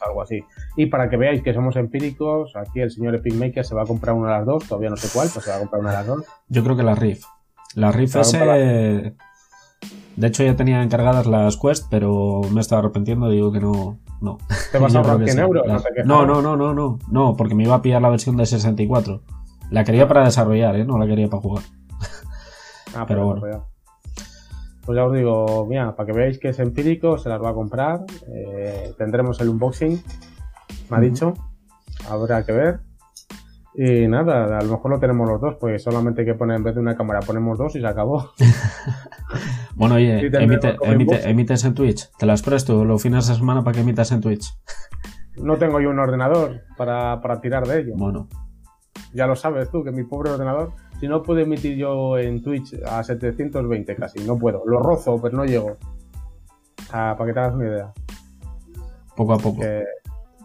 Algo 0.05 0.21
así. 0.21 0.43
Y 0.75 0.87
para 0.87 1.09
que 1.09 1.17
veáis 1.17 1.41
que 1.41 1.53
somos 1.53 1.75
empíricos, 1.75 2.55
aquí 2.55 2.81
el 2.81 2.91
señor 2.91 3.15
Epic 3.15 3.33
Maker 3.33 3.65
se 3.65 3.75
va 3.75 3.83
a 3.83 3.85
comprar 3.85 4.15
una 4.15 4.31
de 4.31 4.37
las 4.37 4.45
dos, 4.45 4.67
todavía 4.67 4.89
no 4.89 4.97
sé 4.97 5.09
cuál, 5.13 5.29
pues 5.33 5.45
se 5.45 5.51
va 5.51 5.57
a 5.57 5.59
comprar 5.59 5.81
una 5.81 5.91
de 5.91 5.97
las 5.97 6.07
dos. 6.07 6.25
Yo 6.47 6.63
creo 6.63 6.75
que 6.75 6.83
la 6.83 6.95
Rift. 6.95 7.25
La 7.75 7.91
Rift 7.91 8.15
S 8.15 9.15
de 10.19 10.27
hecho, 10.27 10.43
ya 10.43 10.53
tenía 10.53 10.83
encargadas 10.83 11.25
las 11.27 11.55
Quest, 11.55 11.87
pero 11.89 12.41
me 12.51 12.59
estaba 12.59 12.79
arrepentiendo. 12.79 13.29
Digo 13.29 13.53
que 13.53 13.61
no. 13.61 13.99
No. 14.19 14.37
¿Te 14.69 14.77
vas 14.77 14.93
a 14.95 14.97
ahorrar 14.97 15.23
100 15.23 15.39
euros? 15.39 15.65
No, 16.03 16.25
no, 16.25 16.41
no, 16.41 16.57
no, 16.57 16.73
no, 16.73 16.99
no. 17.09 17.35
porque 17.37 17.55
me 17.55 17.63
iba 17.63 17.75
a 17.75 17.81
pillar 17.81 18.01
la 18.01 18.09
versión 18.09 18.35
de 18.35 18.45
64. 18.45 19.21
La 19.71 19.85
quería 19.85 20.09
para 20.09 20.25
desarrollar, 20.25 20.75
¿eh? 20.75 20.83
No 20.83 20.97
la 20.97 21.07
quería 21.07 21.29
para 21.29 21.41
jugar. 21.41 21.63
Ah, 22.93 23.05
pero 23.07 23.25
bueno. 23.25 23.69
Pues 24.89 24.97
ya 24.97 25.05
os 25.05 25.13
digo, 25.13 25.67
mira, 25.69 25.95
para 25.95 26.07
que 26.07 26.13
veáis 26.13 26.39
que 26.39 26.49
es 26.49 26.57
empírico, 26.57 27.19
se 27.19 27.29
las 27.29 27.39
va 27.39 27.51
a 27.51 27.53
comprar. 27.53 28.05
Eh, 28.27 28.91
tendremos 28.97 29.39
el 29.39 29.49
unboxing, 29.49 30.01
me 30.89 30.97
ha 30.97 30.99
dicho. 30.99 31.35
Habrá 32.09 32.43
que 32.43 32.53
ver. 32.53 32.79
Y 33.75 34.07
nada, 34.07 34.57
a 34.57 34.63
lo 34.63 34.71
mejor 34.71 34.89
lo 34.89 34.99
tenemos 34.99 35.29
los 35.29 35.39
dos, 35.39 35.57
porque 35.59 35.77
solamente 35.77 36.21
hay 36.21 36.25
que 36.25 36.33
poner 36.33 36.57
en 36.57 36.63
vez 36.63 36.73
de 36.73 36.81
una 36.81 36.97
cámara 36.97 37.19
ponemos 37.19 37.59
dos 37.59 37.75
y 37.75 37.81
se 37.81 37.85
acabó. 37.85 38.31
bueno, 39.75 39.93
oye, 39.93 40.25
emite, 40.25 40.75
emites 41.29 41.65
en 41.65 41.75
Twitch. 41.75 42.09
Te 42.17 42.25
las 42.25 42.41
presto 42.41 42.83
los 42.83 42.99
fines 42.99 43.27
de 43.27 43.35
semana 43.35 43.63
para 43.63 43.75
que 43.75 43.81
emitas 43.81 44.11
en 44.11 44.21
Twitch. 44.21 44.57
No 45.35 45.57
tengo 45.57 45.79
yo 45.79 45.91
un 45.91 45.99
ordenador 45.99 46.61
para, 46.77 47.21
tirar 47.41 47.67
de 47.67 47.81
ello. 47.81 47.93
Bueno. 47.95 48.27
Ya 49.13 49.27
lo 49.27 49.35
sabes 49.35 49.69
tú, 49.69 49.83
que 49.83 49.91
mi 49.91 50.03
pobre 50.03 50.31
ordenador, 50.31 50.73
si 50.99 51.07
no 51.07 51.23
puedo 51.23 51.39
emitir 51.39 51.77
yo 51.77 52.17
en 52.17 52.41
Twitch 52.41 52.75
a 52.85 53.03
720 53.03 53.95
casi, 53.95 54.19
no 54.19 54.37
puedo. 54.37 54.63
Lo 54.65 54.79
rozo, 54.79 55.19
pero 55.21 55.37
no 55.37 55.45
llego. 55.45 55.77
para 56.91 57.25
que 57.25 57.33
te 57.33 57.39
hagas 57.39 57.55
una 57.55 57.67
idea. 57.67 57.93
Poco 59.15 59.33
a 59.33 59.37
poco. 59.37 59.61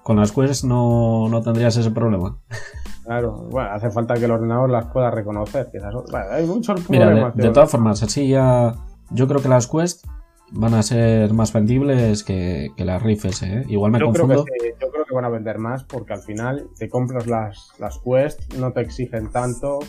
Con 0.02 0.16
las 0.16 0.32
quests 0.32 0.64
no, 0.64 1.28
no 1.28 1.42
tendrías 1.42 1.76
ese 1.76 1.90
problema. 1.90 2.38
Claro, 3.04 3.48
bueno, 3.50 3.70
hace 3.70 3.90
falta 3.90 4.14
que 4.14 4.24
el 4.24 4.30
ordenador 4.30 4.70
las 4.70 4.86
pueda 4.86 5.10
reconocer. 5.10 5.70
hay 6.30 6.46
muchos 6.46 6.80
problemas. 6.80 7.36
de, 7.36 7.50
todas 7.50 7.70
formas, 7.70 8.02
así 8.02 8.28
ya. 8.28 8.74
Yo 9.10 9.28
creo 9.28 9.42
que 9.42 9.48
las 9.48 9.66
Quest 9.66 10.06
van 10.52 10.72
a 10.72 10.82
ser 10.82 11.32
más 11.34 11.52
vendibles 11.52 12.24
que, 12.24 12.70
las 12.78 13.02
Rift 13.02 13.42
¿eh? 13.42 13.64
Igual 13.68 13.92
me 13.92 13.98
yo 13.98 14.06
confundo. 14.06 14.44
Creo 14.44 14.44
que 14.44 14.74
yo 14.80 14.90
creo 14.90 15.04
que 15.04 15.14
van 15.14 15.26
a 15.26 15.28
vender 15.28 15.58
más 15.58 15.84
porque 15.84 16.14
al 16.14 16.22
final 16.22 16.68
te 16.78 16.88
compras 16.88 17.26
las, 17.26 17.68
las 17.78 17.98
Quest, 17.98 18.54
no 18.54 18.72
te 18.72 18.80
exigen 18.80 19.30
tanto, 19.30 19.80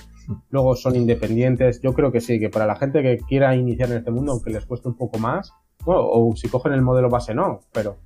luego 0.50 0.76
son 0.76 0.96
independientes. 0.96 1.82
Yo 1.82 1.94
creo 1.94 2.12
que 2.12 2.22
sí, 2.22 2.40
que 2.40 2.50
para 2.50 2.66
la 2.66 2.76
gente 2.76 3.02
que 3.02 3.18
quiera 3.18 3.56
iniciar 3.56 3.92
en 3.92 3.98
este 3.98 4.12
mundo, 4.12 4.32
aunque 4.32 4.52
les 4.52 4.66
cueste 4.66 4.88
un 4.88 4.96
poco 4.96 5.20
más, 5.20 5.54
bueno, 5.84 6.02
o 6.04 6.36
si 6.36 6.50
cogen 6.50 6.74
el 6.74 6.82
modelo 6.82 7.10
base 7.10 7.34
no, 7.34 7.62
pero 7.72 7.98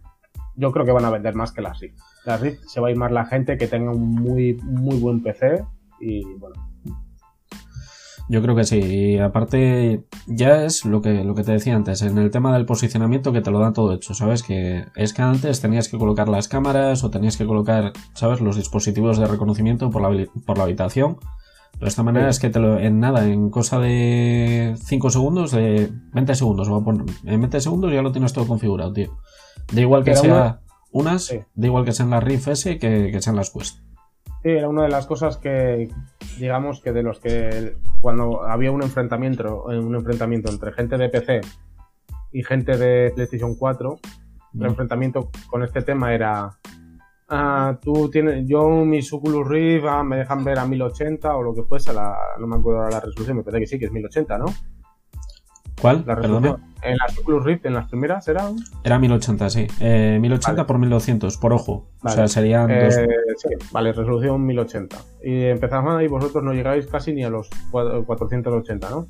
yo 0.55 0.71
creo 0.71 0.85
que 0.85 0.91
van 0.91 1.05
a 1.05 1.09
vender 1.09 1.35
más 1.35 1.51
que 1.51 1.61
las 1.61 1.79
Rift. 1.79 1.97
Las 2.25 2.41
Rift 2.41 2.63
se 2.67 2.81
va 2.81 2.89
a 2.89 2.91
ir 2.91 2.97
más 2.97 3.11
la 3.11 3.25
gente 3.25 3.57
que 3.57 3.67
tenga 3.67 3.91
un 3.91 4.11
muy, 4.11 4.55
muy 4.63 4.99
buen 4.99 5.23
PC 5.23 5.63
y 5.99 6.23
bueno. 6.35 6.55
Yo 8.29 8.43
creo 8.43 8.55
que 8.55 8.63
sí. 8.63 8.77
Y 8.77 9.17
aparte, 9.17 10.03
ya 10.27 10.63
es 10.63 10.85
lo 10.85 11.01
que, 11.01 11.23
lo 11.23 11.33
que 11.33 11.43
te 11.43 11.51
decía 11.51 11.75
antes, 11.75 12.03
en 12.03 12.19
el 12.19 12.29
tema 12.29 12.53
del 12.53 12.67
posicionamiento 12.67 13.33
que 13.33 13.41
te 13.41 13.49
lo 13.49 13.59
dan 13.59 13.73
todo 13.73 13.91
hecho, 13.93 14.13
¿sabes? 14.13 14.43
Que 14.43 14.85
es 14.95 15.13
que 15.13 15.23
antes 15.23 15.61
tenías 15.61 15.89
que 15.89 15.97
colocar 15.97 16.29
las 16.29 16.47
cámaras 16.47 17.03
o 17.03 17.09
tenías 17.09 17.37
que 17.37 17.47
colocar, 17.47 17.91
¿sabes? 18.13 18.39
Los 18.39 18.55
dispositivos 18.55 19.17
de 19.17 19.25
reconocimiento 19.25 19.89
por 19.89 20.03
la, 20.03 20.27
por 20.45 20.59
la 20.59 20.65
habitación. 20.65 21.17
Pero 21.79 21.85
de 21.85 21.89
esta 21.89 22.03
manera 22.03 22.27
es 22.27 22.39
que 22.39 22.49
te 22.49 22.59
lo, 22.59 22.77
en 22.77 22.99
nada, 22.99 23.25
en 23.25 23.49
cosa 23.49 23.79
de 23.79 24.75
5 24.83 25.09
segundos, 25.11 25.51
de 25.51 25.89
20 26.13 26.35
segundos, 26.35 26.67
en 27.23 27.39
20 27.39 27.61
segundos 27.61 27.93
ya 27.93 28.01
lo 28.01 28.11
tienes 28.11 28.33
todo 28.33 28.45
configurado, 28.45 28.91
tío. 28.91 29.17
Da 29.71 29.79
igual 29.79 30.03
que 30.03 30.13
sea 30.13 30.59
unas, 30.91 31.33
da 31.55 31.67
igual 31.67 31.85
que 31.85 31.93
sean 31.93 32.09
las 32.09 32.21
Rift 32.21 32.49
S 32.49 32.77
que, 32.79 33.11
que 33.11 33.21
sean 33.21 33.37
las 33.37 33.51
Quest. 33.51 33.79
Sí, 34.43 34.49
era 34.49 34.67
una 34.67 34.83
de 34.83 34.89
las 34.89 35.07
cosas 35.07 35.37
que, 35.37 35.87
digamos 36.37 36.81
que 36.81 36.91
de 36.91 37.01
los 37.01 37.21
que 37.21 37.77
cuando 38.01 38.43
había 38.43 38.71
un 38.71 38.83
enfrentamiento, 38.83 39.63
un 39.63 39.95
enfrentamiento 39.95 40.51
entre 40.51 40.73
gente 40.73 40.97
de 40.97 41.07
PC 41.07 41.41
y 42.33 42.43
gente 42.43 42.77
de 42.77 43.11
PlayStation 43.11 43.55
4, 43.55 43.99
el 44.55 44.65
enfrentamiento 44.65 45.29
con 45.49 45.63
este 45.63 45.81
tema 45.81 46.13
era 46.13 46.57
ah, 47.29 47.77
tú 47.81 48.09
tienes, 48.09 48.47
yo 48.47 48.67
mi 48.85 48.99
Oculus 49.11 49.47
Rift 49.47 49.85
ah, 49.87 50.03
me 50.03 50.17
dejan 50.17 50.43
ver 50.43 50.59
a 50.59 50.65
1080 50.65 51.35
o 51.35 51.43
lo 51.43 51.53
que 51.53 51.63
fuese, 51.63 51.93
la, 51.93 52.15
no 52.39 52.47
me 52.47 52.57
acuerdo 52.57 52.89
la 52.89 52.99
resolución, 52.99 53.37
me 53.37 53.43
parece 53.43 53.61
que 53.61 53.67
sí, 53.67 53.79
que 53.79 53.85
es 53.85 53.91
1080, 53.91 54.37
¿no? 54.37 54.45
¿Cuál? 55.81 56.03
La 56.05 56.15
resolución. 56.15 56.61
En 56.81 56.97
las 56.97 57.17
Oculus 57.17 57.43
Rift, 57.43 57.65
en 57.65 57.73
las 57.73 57.89
primeras, 57.89 58.27
¿era? 58.27 58.49
Era 58.83 58.99
1080, 58.99 59.49
sí. 59.49 59.67
Eh, 59.81 60.17
1080 60.21 60.65
por 60.65 60.77
1200, 60.77 61.37
por 61.37 61.53
ojo. 61.53 61.87
O 62.03 62.09
sea, 62.09 62.27
serían 62.27 62.69
eh, 62.71 62.89
Sí, 62.91 63.49
vale, 63.71 63.91
resolución 63.91 64.45
1080. 64.45 64.97
Y 65.23 65.45
empezamos 65.45 66.01
y 66.01 66.07
vosotros 66.07 66.43
no 66.43 66.53
llegáis 66.53 66.87
casi 66.87 67.13
ni 67.13 67.23
a 67.23 67.29
los 67.29 67.49
480, 67.71 68.89
¿no? 68.89 69.07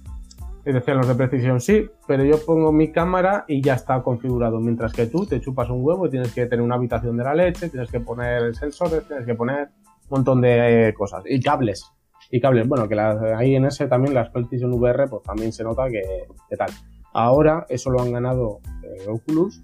Y 0.65 0.73
decían 0.73 0.97
los 0.97 1.07
de 1.07 1.15
precisión, 1.15 1.61
sí, 1.61 1.89
pero 2.07 2.23
yo 2.23 2.43
pongo 2.45 2.71
mi 2.71 2.91
cámara 2.91 3.45
y 3.47 3.61
ya 3.61 3.75
está 3.75 4.01
configurado. 4.03 4.59
Mientras 4.59 4.93
que 4.93 5.07
tú 5.07 5.25
te 5.25 5.39
chupas 5.39 5.69
un 5.69 5.83
huevo 5.83 6.07
y 6.07 6.09
tienes 6.09 6.33
que 6.33 6.45
tener 6.45 6.63
una 6.63 6.75
habitación 6.75 7.17
de 7.17 7.23
la 7.23 7.33
leche, 7.33 7.69
tienes 7.69 7.89
que 7.89 7.99
poner 7.99 8.53
sensores, 8.55 9.07
tienes 9.07 9.25
que 9.25 9.35
poner 9.35 9.69
un 10.09 10.17
montón 10.17 10.41
de 10.41 10.93
cosas. 10.97 11.23
Y 11.25 11.39
cables 11.39 11.91
y 12.31 12.39
cables. 12.39 12.67
Bueno, 12.67 12.87
que 12.87 12.99
ahí 12.99 13.55
en 13.55 13.65
ese 13.65 13.87
también 13.87 14.13
las 14.13 14.29
PlayStation 14.29 14.73
VR, 14.73 15.07
pues 15.07 15.23
también 15.23 15.51
se 15.51 15.63
nota 15.63 15.87
que, 15.89 16.27
tal. 16.55 16.69
Ahora 17.13 17.65
eso 17.69 17.89
lo 17.89 18.01
han 18.01 18.11
ganado 18.11 18.59
eh, 18.83 19.07
Oculus 19.07 19.61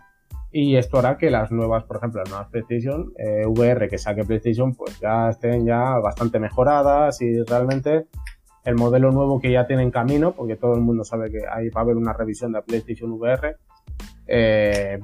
y 0.52 0.78
esto 0.78 0.98
hará 0.98 1.18
que 1.18 1.30
las 1.30 1.52
nuevas, 1.52 1.84
por 1.84 1.98
ejemplo, 1.98 2.22
las 2.22 2.30
nuevas 2.30 2.50
PlayStation 2.50 3.12
eh, 3.18 3.46
VR 3.46 3.88
que 3.88 3.98
saque 3.98 4.24
PlayStation, 4.24 4.74
pues 4.74 5.00
ya 5.00 5.30
estén 5.30 5.66
ya 5.66 6.00
bastante 6.00 6.40
mejoradas 6.40 7.22
y 7.22 7.44
realmente 7.44 8.08
el 8.66 8.76
modelo 8.76 9.12
nuevo 9.12 9.40
que 9.40 9.52
ya 9.52 9.68
tiene 9.68 9.84
en 9.84 9.92
camino, 9.92 10.34
porque 10.34 10.56
todo 10.56 10.74
el 10.74 10.82
mundo 10.82 11.04
sabe 11.04 11.32
que 11.32 11.40
ahí 11.50 11.70
va 11.70 11.82
a 11.82 11.84
haber 11.84 11.98
una 11.98 12.14
revisión 12.14 12.52
de 12.52 12.62
PlayStation 12.64 13.12
VR, 13.12 13.58
eh, 14.28 15.00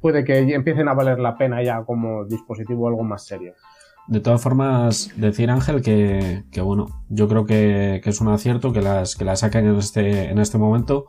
puede 0.00 0.24
que 0.24 0.38
empiecen 0.38 0.88
a 0.88 0.94
valer 0.94 1.18
la 1.18 1.36
pena 1.36 1.62
ya 1.62 1.82
como 1.84 2.24
dispositivo 2.24 2.88
algo 2.88 3.04
más 3.04 3.26
serio. 3.26 3.54
De 4.06 4.20
todas 4.20 4.42
formas, 4.42 5.12
decir 5.16 5.50
Ángel 5.50 5.80
que, 5.80 6.44
bueno, 6.62 6.88
yo 7.08 7.26
creo 7.26 7.46
que, 7.46 8.02
es 8.04 8.20
un 8.20 8.28
acierto 8.28 8.72
que 8.72 8.82
las, 8.82 9.16
que 9.16 9.24
las 9.24 9.40
saquen 9.40 9.66
en 9.66 9.76
este, 9.76 10.30
en 10.30 10.38
este 10.38 10.58
momento, 10.58 11.06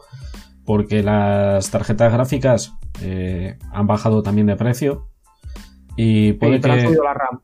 porque 0.65 1.03
las 1.03 1.71
tarjetas 1.71 2.13
gráficas 2.13 2.73
eh, 3.01 3.57
han 3.71 3.87
bajado 3.87 4.23
también 4.23 4.47
de 4.47 4.55
precio. 4.55 5.09
Y 5.97 6.33
puede 6.33 6.59
que. 6.59 6.67
La 6.67 7.13
RAM, 7.13 7.41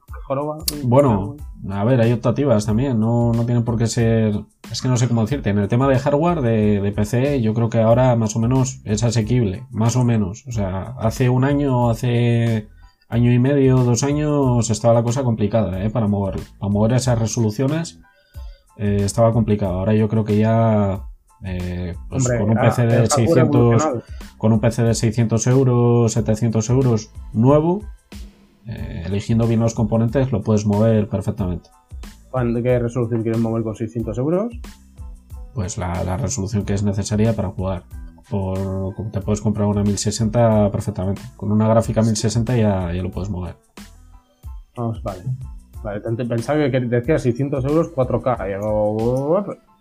bueno, 0.84 1.36
a 1.70 1.84
ver, 1.84 2.02
hay 2.02 2.12
optativas 2.12 2.66
también, 2.66 3.00
no, 3.00 3.32
no 3.34 3.46
tienen 3.46 3.64
por 3.64 3.78
qué 3.78 3.88
ser. 3.88 4.40
Es 4.72 4.82
que 4.82 4.88
no 4.88 4.98
sé 4.98 5.08
cómo 5.08 5.22
decirte. 5.22 5.50
En 5.50 5.60
el 5.60 5.68
tema 5.68 5.88
de 5.88 6.00
hardware 6.00 6.42
de, 6.42 6.82
de 6.82 6.92
PC, 6.92 7.42
yo 7.42 7.54
creo 7.54 7.70
que 7.70 7.80
ahora 7.80 8.16
más 8.16 8.36
o 8.36 8.40
menos 8.40 8.82
es 8.86 9.04
asequible, 9.04 9.66
más 9.70 9.96
o 9.96 10.04
menos. 10.04 10.46
O 10.48 10.52
sea, 10.52 10.96
hace 11.00 11.30
un 11.30 11.44
año, 11.44 11.90
hace 11.90 12.70
año 13.12 13.32
y 13.34 13.40
medio, 13.40 13.84
dos 13.84 14.04
años, 14.04 14.70
estaba 14.70 14.94
la 14.94 15.04
cosa 15.04 15.24
complicada 15.24 15.84
¿eh? 15.84 15.90
para 15.90 16.08
moverlo. 16.08 16.44
Para 16.58 16.72
mover 16.72 16.94
esas 16.94 17.20
resoluciones 17.20 18.00
eh, 18.78 19.02
estaba 19.04 19.34
complicado. 19.34 19.74
Ahora 19.74 19.94
yo 19.94 20.08
creo 20.08 20.24
que 20.24 20.38
ya 20.38 21.04
eh, 21.44 21.94
pues 22.10 22.28
con 22.28 22.50
un 22.52 22.56
PC 22.56 22.88
de 22.88 23.08
600 23.08 23.88
con 24.38 24.54
un 24.54 24.62
PC 24.62 24.84
de 24.84 24.94
600 24.96 25.48
euros, 25.48 26.14
700 26.14 26.70
euros 26.70 27.12
nuevo, 27.34 27.82
eh, 28.68 29.04
eligiendo 29.06 29.48
bien 29.48 29.60
los 29.60 29.74
componentes, 29.74 30.32
lo 30.32 30.42
puedes 30.42 30.66
mover 30.66 31.08
perfectamente. 31.08 31.70
¿Qué 32.32 32.80
resolución 32.80 33.24
quieres 33.24 33.42
mover 33.42 33.64
con 33.64 33.76
600 33.76 34.18
euros? 34.18 34.54
Pues 35.54 35.78
la, 35.78 36.04
la 36.04 36.18
resolución 36.18 36.64
que 36.64 36.74
es 36.74 36.84
necesaria 36.84 37.34
para 37.36 37.50
jugar 37.50 37.84
por 38.32 38.96
te 39.12 39.20
puedes 39.20 39.42
comprar 39.42 39.68
una 39.68 39.84
1060 39.84 40.72
perfectamente. 40.72 41.22
Con 41.36 41.52
una 41.52 41.68
gráfica 41.68 42.02
1060 42.02 42.56
ya, 42.56 42.94
ya 42.94 43.04
lo 43.04 43.12
puedes 43.12 43.30
mover. 43.30 43.58
Vamos, 44.76 45.04
vale. 45.04 45.24
Vale, 45.84 46.00
pensaba 46.26 46.70
que 46.72 46.80
decía 46.80 47.20
600 47.20 47.66
euros 47.66 47.94
4K. 47.94 48.48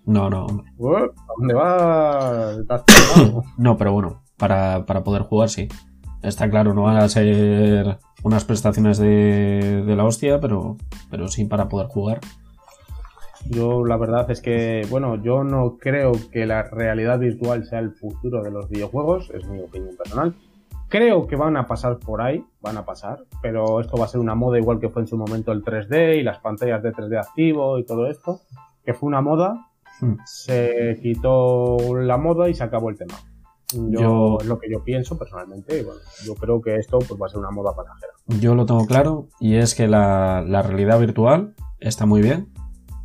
No, 0.06 0.28
no. 0.30 0.46
¿A 0.46 1.32
dónde 1.38 1.54
vas? 1.54 2.64
no, 3.58 3.76
pero 3.76 3.92
bueno, 3.92 4.22
para, 4.36 4.84
para, 4.84 5.04
poder 5.04 5.22
jugar 5.22 5.48
sí. 5.48 5.68
Está 6.22 6.50
claro, 6.50 6.74
no 6.74 6.82
van 6.82 6.96
a 6.96 7.08
ser 7.08 7.98
unas 8.22 8.44
prestaciones 8.44 8.98
de, 8.98 9.82
de 9.84 9.96
la 9.96 10.04
hostia, 10.04 10.40
pero, 10.40 10.76
pero 11.10 11.28
sí 11.28 11.44
para 11.44 11.68
poder 11.68 11.88
jugar. 11.88 12.20
Yo 13.48 13.84
la 13.84 13.96
verdad 13.96 14.30
es 14.30 14.40
que, 14.40 14.86
bueno, 14.90 15.16
yo 15.22 15.44
no 15.44 15.78
creo 15.78 16.12
que 16.30 16.46
la 16.46 16.64
realidad 16.64 17.18
virtual 17.18 17.64
sea 17.64 17.78
el 17.78 17.92
futuro 17.92 18.42
de 18.42 18.50
los 18.50 18.68
videojuegos, 18.68 19.30
es 19.30 19.46
mi 19.46 19.60
opinión 19.60 19.96
personal. 19.96 20.34
Creo 20.88 21.26
que 21.26 21.36
van 21.36 21.56
a 21.56 21.66
pasar 21.66 21.98
por 21.98 22.20
ahí, 22.20 22.44
van 22.60 22.76
a 22.76 22.84
pasar, 22.84 23.24
pero 23.40 23.80
esto 23.80 23.96
va 23.96 24.04
a 24.04 24.08
ser 24.08 24.20
una 24.20 24.34
moda 24.34 24.58
igual 24.58 24.80
que 24.80 24.88
fue 24.88 25.02
en 25.02 25.08
su 25.08 25.16
momento 25.16 25.52
el 25.52 25.62
3D 25.64 26.18
y 26.18 26.22
las 26.22 26.40
pantallas 26.40 26.82
de 26.82 26.92
3D 26.92 27.18
activo 27.18 27.78
y 27.78 27.84
todo 27.84 28.08
esto, 28.08 28.40
que 28.84 28.92
fue 28.92 29.06
una 29.06 29.20
moda, 29.20 29.68
hmm. 30.00 30.14
se 30.26 30.98
quitó 31.00 31.76
la 31.94 32.18
moda 32.18 32.48
y 32.48 32.54
se 32.54 32.64
acabó 32.64 32.90
el 32.90 32.98
tema. 32.98 33.14
Yo, 33.72 34.38
es 34.40 34.46
lo 34.46 34.58
que 34.58 34.70
yo 34.70 34.82
pienso 34.82 35.16
personalmente, 35.16 35.82
bueno, 35.82 36.00
yo 36.24 36.34
creo 36.34 36.60
que 36.60 36.76
esto 36.76 36.98
pues, 36.98 37.20
va 37.20 37.26
a 37.26 37.28
ser 37.28 37.38
una 37.38 37.50
moda 37.50 37.74
pasajera. 37.74 38.12
Yo 38.40 38.54
lo 38.54 38.66
tengo 38.66 38.86
claro 38.86 39.28
y 39.38 39.56
es 39.56 39.74
que 39.74 39.86
la, 39.86 40.42
la 40.46 40.62
realidad 40.62 40.98
virtual 40.98 41.54
está 41.78 42.06
muy 42.06 42.20
bien, 42.20 42.52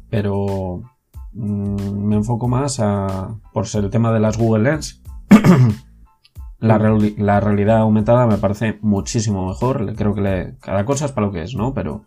pero 0.09 0.81
mm, 1.33 2.07
me 2.07 2.15
enfoco 2.15 2.47
más 2.47 2.79
a, 2.79 3.39
por 3.53 3.67
ser 3.67 3.83
el 3.83 3.89
tema 3.89 4.11
de 4.11 4.19
las 4.19 4.37
Google 4.37 4.63
Lens. 4.63 5.03
la, 6.59 6.77
realidad 7.39 7.77
aumentada 7.77 8.27
me 8.27 8.37
parece 8.37 8.77
muchísimo 8.81 9.47
mejor. 9.47 9.95
Creo 9.95 10.13
que 10.13 10.55
cada 10.61 10.85
cosa 10.85 11.05
es 11.05 11.11
para 11.11 11.27
lo 11.27 11.33
que 11.33 11.43
es, 11.43 11.55
¿no? 11.55 11.73
Pero 11.73 12.05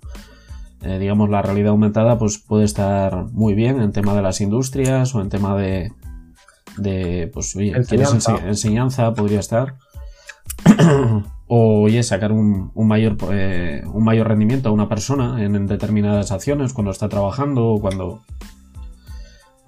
eh, 0.83 0.99
digamos 0.99 1.29
la 1.29 1.43
realidad 1.43 1.71
aumentada 1.71 2.19
pues 2.19 2.39
puede 2.39 2.65
estar 2.65 3.27
muy 3.33 3.55
bien 3.55 3.81
en 3.81 3.93
tema 3.93 4.15
de 4.15 4.23
las 4.23 4.41
industrias 4.41 5.15
o 5.15 5.21
en 5.21 5.29
tema 5.29 5.57
de, 5.57 5.93
de 6.79 7.31
pues 7.33 7.55
oye, 7.57 7.73
enseñanza. 7.77 8.37
enseñanza 8.47 9.15
podría 9.15 9.41
estar. 9.41 9.77
o 11.49 11.83
oye, 11.83 12.03
sacar 12.03 12.31
un, 12.31 12.71
mayor, 12.75 13.17
eh, 13.33 13.83
un 13.93 14.05
mayor 14.05 14.29
rendimiento 14.29 14.69
a 14.69 14.73
una 14.73 14.89
persona 14.89 15.43
en, 15.43 15.67
determinadas 15.67 16.31
acciones 16.31 16.73
cuando 16.73 16.91
está 16.91 17.09
trabajando 17.09 17.67
o 17.67 17.81
cuando... 17.81 18.21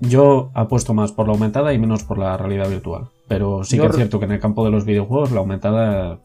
Yo 0.03 0.51
apuesto 0.55 0.95
más 0.95 1.13
por 1.13 1.27
la 1.27 1.35
aumentada 1.35 1.75
y 1.75 1.79
menos 1.79 2.05
por 2.05 2.17
la 2.17 2.35
realidad 2.39 2.71
virtual. 2.71 3.09
Pero 3.29 3.65
sí 3.65 3.79
que 3.79 3.87
es 3.87 3.97
cierto 3.97 4.19
que 4.19 4.25
en 4.25 4.33
el 4.33 4.41
campo 4.41 4.65
de 4.65 4.71
los 4.71 4.85
videojuegos 4.87 5.31
la 5.33 5.41
aumentada... 5.41 6.21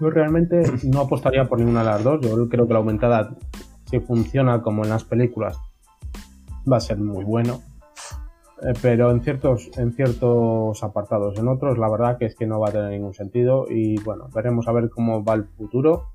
Yo 0.00 0.10
realmente 0.10 0.62
no 0.84 1.00
apostaría 1.00 1.44
por 1.44 1.58
ninguna 1.58 1.80
de 1.80 1.86
las 1.86 2.04
dos. 2.04 2.20
Yo 2.22 2.48
creo 2.48 2.66
que 2.66 2.72
la 2.72 2.78
aumentada, 2.78 3.36
si 3.90 4.00
funciona 4.00 4.62
como 4.62 4.84
en 4.84 4.90
las 4.90 5.04
películas, 5.04 5.58
va 6.70 6.78
a 6.78 6.80
ser 6.80 6.98
muy 6.98 7.24
bueno. 7.24 7.60
Eh, 8.62 8.72
pero 8.80 9.10
en 9.10 9.20
ciertos, 9.20 9.70
en 9.76 9.92
ciertos 9.92 10.82
apartados. 10.82 11.38
En 11.38 11.48
otros, 11.48 11.78
la 11.78 11.90
verdad 11.90 12.18
que 12.18 12.26
es 12.26 12.34
que 12.34 12.46
no 12.46 12.60
va 12.60 12.68
a 12.68 12.72
tener 12.72 12.90
ningún 12.90 13.14
sentido 13.14 13.66
y 13.68 13.98
bueno, 14.02 14.28
veremos 14.34 14.66
a 14.68 14.72
ver 14.72 14.88
cómo 14.88 15.22
va 15.22 15.34
el 15.34 15.44
futuro. 15.44 16.08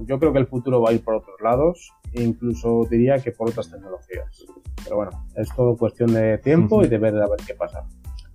Yo 0.00 0.18
creo 0.18 0.32
que 0.32 0.40
el 0.40 0.46
futuro 0.46 0.80
va 0.80 0.90
a 0.90 0.92
ir 0.92 1.04
por 1.04 1.14
otros 1.14 1.36
lados, 1.40 1.92
e 2.12 2.24
incluso 2.24 2.84
diría 2.90 3.20
que 3.20 3.30
por 3.30 3.48
otras 3.48 3.70
tecnologías. 3.70 4.44
Pero 4.82 4.96
bueno, 4.96 5.12
es 5.36 5.48
todo 5.54 5.76
cuestión 5.76 6.12
de 6.12 6.38
tiempo 6.38 6.82
y 6.82 6.88
de 6.88 6.98
ver 6.98 7.14
a 7.14 7.28
ver 7.28 7.38
qué 7.46 7.54
pasa. 7.54 7.84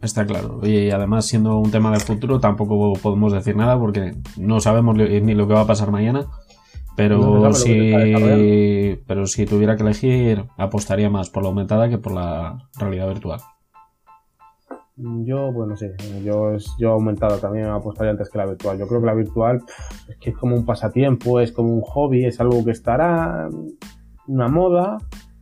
Está 0.01 0.25
claro. 0.25 0.65
Y 0.65 0.89
además, 0.91 1.25
siendo 1.25 1.57
un 1.57 1.69
tema 1.69 1.91
del 1.91 1.99
futuro, 1.99 2.39
tampoco 2.39 2.94
podemos 2.94 3.33
decir 3.33 3.57
nada 3.57 3.77
porque 3.77 4.13
no 4.37 4.61
sabemos 4.61 4.96
ni 4.96 5.33
lo 5.33 5.46
que 5.48 5.53
va 5.53 5.61
a 5.61 5.67
pasar 5.67 5.91
mañana. 5.91 6.27
Pero 7.00 7.53
si, 7.53 9.01
pero 9.07 9.25
si 9.25 9.46
tuviera 9.46 9.77
que 9.77 9.83
elegir, 9.83 10.44
apostaría 10.57 11.09
más 11.09 11.29
por 11.29 11.44
la 11.44 11.50
aumentada 11.50 11.88
que 11.88 11.98
por 11.98 12.12
la 12.12 12.68
realidad 12.77 13.07
virtual. 13.07 13.40
Yo, 14.98 15.53
bueno, 15.53 15.77
sí, 15.77 15.88
yo, 16.25 16.57
yo 16.77 16.92
aumentada 16.92 17.38
también 17.38 17.68
apostaría 17.68 18.12
antes 18.12 18.29
que 18.29 18.38
la 18.38 18.48
virtual. 18.48 18.77
Yo 18.77 18.85
creo 18.85 19.00
que 19.00 19.05
la 19.05 19.14
virtual 19.14 19.64
es 20.09 20.18
que 20.18 20.31
es 20.31 20.38
como 20.38 20.57
un 20.57 20.66
pasatiempo, 20.66 21.40
es 21.40 21.53
como 21.53 21.74
un 21.74 21.81
hobby, 21.83 22.25
es 22.25 22.42
algo 22.42 22.66
que 22.66 22.72
estará, 22.72 23.48
una 24.27 24.50
moda, 24.50 24.98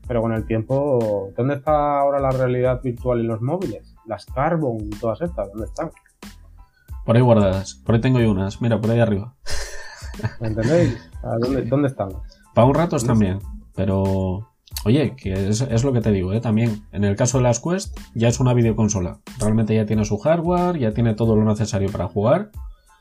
pero 0.08 0.22
con 0.22 0.34
el 0.34 0.46
tiempo, 0.46 1.32
¿dónde 1.36 1.56
está 1.56 2.02
ahora 2.02 2.20
la 2.20 2.30
realidad 2.30 2.82
virtual 2.84 3.22
en 3.22 3.28
los 3.30 3.42
móviles? 3.42 3.96
Las 4.06 4.28
Carbon 4.28 4.78
y 4.80 4.90
todas 4.92 5.22
estas, 5.22 5.50
¿dónde 5.50 5.66
están? 5.66 5.90
Por 7.04 7.16
ahí 7.16 7.24
guardadas, 7.24 7.82
por 7.84 7.96
ahí 7.96 8.02
tengo 8.02 8.20
yo 8.20 8.30
unas, 8.30 8.62
mira, 8.62 8.80
por 8.80 8.92
ahí 8.92 9.00
arriba. 9.00 9.34
¿Me 10.40 10.48
entendéis? 10.48 10.98
dónde, 11.70 11.88
están? 11.88 12.10
Para 12.54 12.68
un 12.68 12.74
rato 12.74 12.98
también, 12.98 13.40
pero 13.76 14.50
oye, 14.86 15.16
que 15.16 15.50
es, 15.50 15.84
lo 15.84 15.94
que 15.94 16.02
te 16.02 16.12
digo, 16.12 16.34
¿eh? 16.34 16.40
también 16.40 16.84
en 16.92 17.04
el 17.04 17.16
caso 17.16 17.38
de 17.38 17.44
las 17.44 17.60
Quest 17.60 17.98
ya 18.16 18.28
es 18.28 18.40
una 18.40 18.54
videoconsola. 18.54 19.20
Realmente 19.40 19.76
ya 19.76 19.86
tiene 19.86 20.06
su 20.06 20.18
hardware, 20.18 20.78
ya 20.80 20.94
tiene 20.94 21.14
todo 21.14 21.36
lo 21.36 21.44
necesario 21.46 21.92
para 21.92 22.08
jugar, 22.08 22.52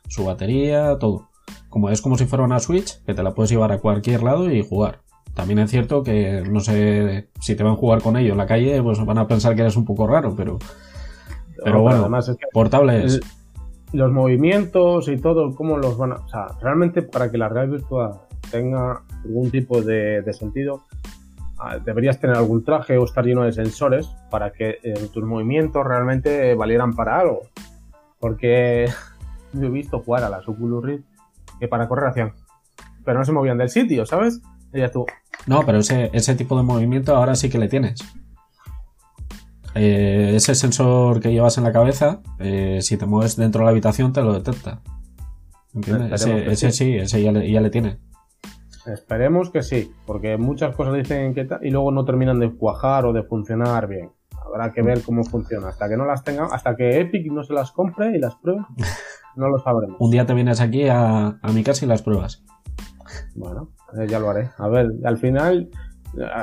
su 0.09 0.25
batería, 0.25 0.99
todo. 0.99 1.29
Como 1.69 1.91
es 1.91 2.01
como 2.01 2.19
si 2.19 2.27
fuera 2.27 2.45
una 2.45 2.59
Switch, 2.59 3.03
que 3.05 3.15
te 3.15 3.23
la 3.23 3.35
puedes 3.35 3.51
llevar 3.51 3.73
a 3.73 3.79
cualquier 3.79 4.23
lado 4.23 4.51
y 4.51 4.67
jugar. 4.67 5.01
También 5.35 5.59
es 5.59 5.71
cierto 5.71 6.03
que 6.03 6.43
no 6.49 6.61
sé 6.61 7.29
si 7.41 7.55
te 7.55 7.63
van 7.63 7.75
a 7.75 7.77
jugar 7.77 8.01
con 8.01 8.17
ello 8.17 8.33
en 8.33 8.39
la 8.39 8.47
calle, 8.47 8.83
pues 8.83 9.05
van 9.05 9.19
a 9.19 9.29
pensar 9.29 9.55
que 9.55 9.61
eres 9.61 9.77
un 9.77 9.85
poco 9.85 10.07
raro, 10.07 10.35
pero 10.35 10.59
pero 11.63 11.83
bueno, 11.83 12.01
además 12.01 12.29
es 12.29 12.37
que 12.37 12.47
portable 12.53 13.05
es 13.05 13.21
los 13.93 14.13
movimientos 14.13 15.09
y 15.09 15.17
todo, 15.17 15.55
cómo 15.55 15.79
los 15.79 15.97
van 15.97 16.13
a... 16.13 16.17
O 16.17 16.29
sea, 16.29 16.49
realmente 16.61 17.03
para 17.03 17.31
que 17.31 17.39
la 17.39 17.49
realidad 17.49 17.79
virtual 17.79 18.13
tenga 18.51 19.03
algún 19.25 19.51
tipo 19.51 19.81
de, 19.83 20.23
sentido, 20.33 20.83
ah, 21.59 21.79
deberías 21.79 22.21
tener 22.21 22.37
algún 22.37 22.65
traje 22.65 22.97
o 22.99 23.05
estar 23.05 23.25
lleno 23.25 23.43
de 23.43 23.53
sensores 23.53 24.09
para 24.31 24.53
que 24.53 24.79
eh, 24.83 25.09
tus 25.13 25.25
movimientos 25.25 25.85
realmente 25.85 26.55
valieran 26.55 26.95
para 26.95 27.21
algo. 27.21 27.43
Porque 28.19 28.89
yo 29.53 29.67
he 29.67 29.71
visto 29.71 30.01
jugar 30.01 30.25
a 30.25 30.31
las 30.31 30.49
Oculus 30.49 30.85
Rift 30.85 31.05
que 31.61 31.69
para 31.69 31.89
correr 31.89 32.09
hacían... 32.09 32.33
Pero 33.05 33.19
no 33.21 33.25
se 33.25 33.33
movían 33.33 33.59
del 33.59 33.69
sitio, 33.69 34.05
¿sabes? 34.05 34.43
No, 35.47 35.65
pero 35.65 35.79
ese, 35.79 36.11
ese 36.13 36.35
tipo 36.35 36.57
de 36.57 36.65
movimiento 36.65 37.15
ahora 37.15 37.37
sí 37.37 37.49
que 37.49 37.59
le 37.59 37.69
tienes. 37.69 38.01
Eh, 39.79 40.35
ese 40.35 40.55
sensor 40.55 41.21
que 41.21 41.33
llevas 41.33 41.59
en 41.59 41.65
la 41.65 41.73
cabeza, 41.73 42.21
eh, 42.39 42.79
si 42.81 42.97
te 42.97 43.05
mueves 43.05 43.37
dentro 43.37 43.61
de 43.61 43.65
la 43.67 43.71
habitación, 43.71 44.13
te 44.13 44.23
lo 44.23 44.33
detecta. 44.33 44.81
¿Entiendes? 45.75 46.23
Ese, 46.23 46.71
sí. 46.71 46.97
ese 46.97 47.23
ya 47.23 47.33
le, 47.33 47.71
tiene. 47.71 47.99
Esperemos 48.87 49.51
que 49.51 49.63
sí, 49.63 49.93
porque 50.07 50.39
muchas 50.39 50.75
cosas 50.75 50.95
dicen 50.95 51.35
que 51.35 51.47
y 51.61 51.71
luego 51.71 51.93
no 51.93 52.07
terminan 52.07 52.41
de 52.41 52.51
cuajar 52.51 53.05
o 53.05 53.13
de 53.13 53.23
funcionar 53.25 53.87
bien. 53.87 54.11
Habrá 54.47 54.73
que 54.73 54.81
ver 54.81 55.03
cómo 55.03 55.25
funciona. 55.25 55.69
Hasta 55.69 55.89
que 55.89 55.97
no 55.99 56.07
las 56.07 56.25
tenga, 56.25 56.47
hasta 56.47 56.75
que 56.75 57.01
Epic 57.01 57.31
no 57.31 57.43
se 57.43 57.53
las 57.53 57.73
compre 57.73 58.17
y 58.17 58.19
las 58.19 58.37
pruebe, 58.37 58.63
no 59.37 59.49
lo 59.49 59.59
sabremos. 59.59 59.97
Un 60.01 60.11
día 60.11 60.25
te 60.25 60.33
vienes 60.33 60.61
aquí 60.63 60.89
a, 60.89 61.39
mi 61.53 61.63
casa 61.63 61.85
y 61.85 61.89
las 61.89 62.01
pruebas. 62.01 62.43
Bueno, 63.35 63.73
ya 64.09 64.19
lo 64.19 64.31
haré. 64.31 64.49
A 64.57 64.69
ver, 64.69 64.89
al 65.05 65.19
final 65.19 65.69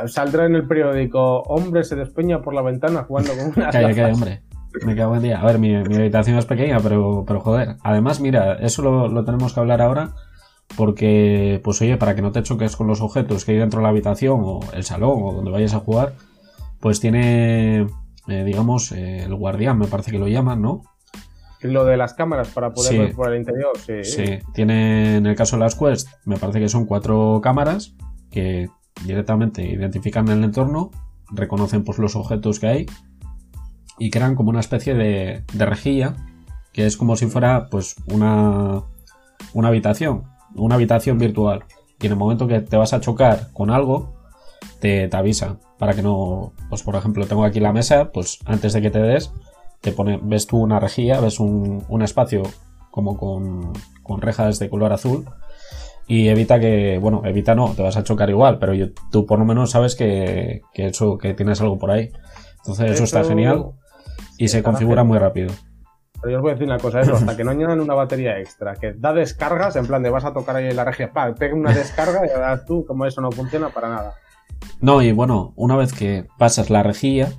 Saldrá 0.08 0.46
en 0.46 0.56
el 0.56 0.68
periódico, 0.68 1.42
hombre 1.44 1.84
se 1.84 1.96
despeña 1.96 2.42
por 2.42 2.54
la 2.54 2.62
ventana 2.62 3.04
jugando 3.04 3.34
con 3.34 3.46
una... 3.56 3.70
calla, 3.72 3.90
calla, 3.90 4.14
hombre. 4.14 4.42
Me 4.86 4.96
cago 4.96 5.16
en 5.16 5.22
día. 5.22 5.40
A 5.40 5.46
ver, 5.46 5.60
mi, 5.60 5.76
habitación 5.76 6.38
es 6.38 6.46
pequeña, 6.46 6.80
pero, 6.80 7.24
pero 7.28 7.40
joder. 7.40 7.78
Además, 7.84 8.20
mira, 8.20 8.56
eso 8.56 8.82
lo, 8.82 9.24
tenemos 9.24 9.54
que 9.54 9.60
hablar 9.60 9.82
ahora 9.82 10.14
porque, 10.76 11.62
pues 11.64 11.82
oye, 11.82 11.98
para 11.98 12.16
que 12.16 12.22
no 12.22 12.32
te 12.32 12.42
choques 12.42 12.76
con 12.76 12.88
los 12.88 13.02
objetos 13.02 13.46
que 13.46 13.52
hay 13.52 13.58
dentro 13.60 13.80
de 13.80 13.84
la 13.84 13.90
habitación 13.90 14.42
o 14.44 14.60
el 14.74 14.84
salón 14.84 15.20
o 15.22 15.34
donde 15.34 15.52
vayas 15.52 15.76
a 15.76 15.80
jugar, 15.80 16.14
pues 16.80 17.00
tiene, 17.00 17.86
eh, 18.28 18.44
digamos, 18.44 18.92
eh, 18.92 19.24
el 19.24 19.36
guardián, 19.36 19.78
me 19.78 19.88
parece 19.88 20.10
que 20.10 20.18
lo 20.18 20.28
llaman, 20.28 20.62
¿no? 20.62 20.82
Lo 21.62 21.86
de 21.86 21.96
las 21.96 22.14
cámaras 22.14 22.50
para 22.50 22.74
poder 22.74 22.98
ver 22.98 23.16
por 23.16 23.32
el 23.32 23.40
interior, 23.40 23.78
sí. 23.78 24.04
Sí, 24.04 24.40
tiene, 24.54 25.18
en 25.18 25.26
el 25.28 25.36
caso 25.36 25.56
de 25.56 25.62
las 25.62 25.76
Quest, 25.76 26.10
me 26.26 26.38
parece 26.38 26.60
que 26.60 26.68
son 26.68 26.86
cuatro 26.86 27.40
cámaras 27.42 27.96
que 28.32 28.70
directamente 29.06 29.64
identifican 29.64 30.28
el 30.30 30.44
entorno, 30.44 30.92
reconocen 31.30 31.84
pues, 31.84 31.98
los 32.00 32.16
objetos 32.16 32.60
que 32.60 32.68
hay 32.68 32.86
y 34.00 34.10
crean 34.10 34.36
como 34.36 34.50
una 34.50 34.60
especie 34.60 34.94
de, 34.94 35.44
rejilla 35.54 36.16
que 36.72 36.86
es 36.86 36.98
como 36.98 37.16
si 37.16 37.28
fuera 37.28 37.68
pues 37.70 37.96
una, 38.12 38.82
una 39.54 39.68
habitación, 39.68 40.24
una 40.56 40.76
habitación 40.76 41.20
virtual. 41.20 41.66
Y 42.02 42.08
en 42.08 42.14
el 42.14 42.18
momento 42.18 42.48
que 42.48 42.62
te 42.62 42.78
vas 42.78 42.94
a 42.94 43.00
chocar 43.00 43.52
con 43.54 43.70
algo, 43.70 44.16
te, 44.80 45.08
te 45.08 45.18
avisa 45.18 45.58
para 45.78 45.94
que 45.94 46.02
no, 46.02 46.54
pues 46.70 46.82
por 46.82 46.96
ejemplo, 46.96 47.28
tengo 47.28 47.44
aquí 47.44 47.60
la 47.60 47.74
mesa, 47.74 48.12
pues 48.12 48.40
antes 48.46 48.74
de 48.74 48.82
que 48.82 48.90
te 48.90 49.00
des, 49.00 49.32
te 49.82 49.92
pone, 49.92 50.20
ves 50.24 50.48
tú 50.48 50.58
una 50.58 50.80
rejilla, 50.80 51.20
ves 51.20 51.40
un, 51.40 51.84
un 51.88 52.02
espacio 52.02 52.42
como 52.90 53.18
con, 53.18 53.74
con 54.02 54.22
rejas 54.22 54.58
de 54.60 54.70
color 54.70 54.94
azul 54.94 55.26
y 56.08 56.28
evita 56.28 56.60
que, 56.60 56.98
bueno, 57.00 57.22
evita 57.26 57.56
no, 57.56 57.74
te 57.74 57.82
vas 57.82 57.96
a 57.98 58.04
chocar 58.04 58.30
igual, 58.30 58.60
pero 58.60 58.74
tú 59.12 59.26
por 59.26 59.40
lo 59.40 59.46
menos 59.46 59.72
sabes 59.72 59.96
que, 59.96 60.62
que, 60.74 60.88
eso, 60.88 61.18
que 61.18 61.34
tienes 61.34 61.62
algo 61.62 61.78
por 61.78 61.92
ahí. 61.92 62.12
Entonces 62.58 62.92
eso, 62.92 63.04
está 63.04 63.24
genial 63.24 63.72
y 64.38 64.48
se 64.48 64.64
configura 64.64 65.04
muy 65.04 65.18
rápido. 65.18 65.54
Pero 66.22 66.32
yo 66.32 66.38
os 66.38 66.42
voy 66.42 66.52
a 66.52 66.54
decir 66.54 66.68
una 66.68 66.80
cosa, 66.80 67.02
eso, 67.02 67.16
hasta 67.16 67.36
que 67.36 67.44
no 67.44 67.52
añadan 67.52 67.82
una 67.82 67.94
batería 67.94 68.40
extra, 68.40 68.76
que 68.76 68.94
da 68.94 69.14
descargas, 69.14 69.76
en 69.76 69.86
plan 69.86 70.04
de 70.04 70.10
vas 70.10 70.24
a 70.24 70.34
tocar 70.34 70.56
ahí 70.56 70.68
en 70.68 70.76
la 70.76 70.86
regia, 70.86 71.12
pa, 71.12 71.34
pega 71.36 71.54
una 71.54 71.74
descarga 71.74 72.26
y 72.26 72.30
ahora 72.30 72.64
tú, 72.64 72.86
como 72.86 73.06
eso 73.06 73.20
no 73.20 73.32
funciona 73.32 73.70
para 73.70 73.90
nada. 73.90 74.14
No, 74.80 75.02
y 75.02 75.12
bueno, 75.12 75.54
una 75.58 75.76
vez 75.76 75.92
que 75.92 76.26
pasas 76.38 76.70
la 76.70 76.84
rejilla, 76.84 77.30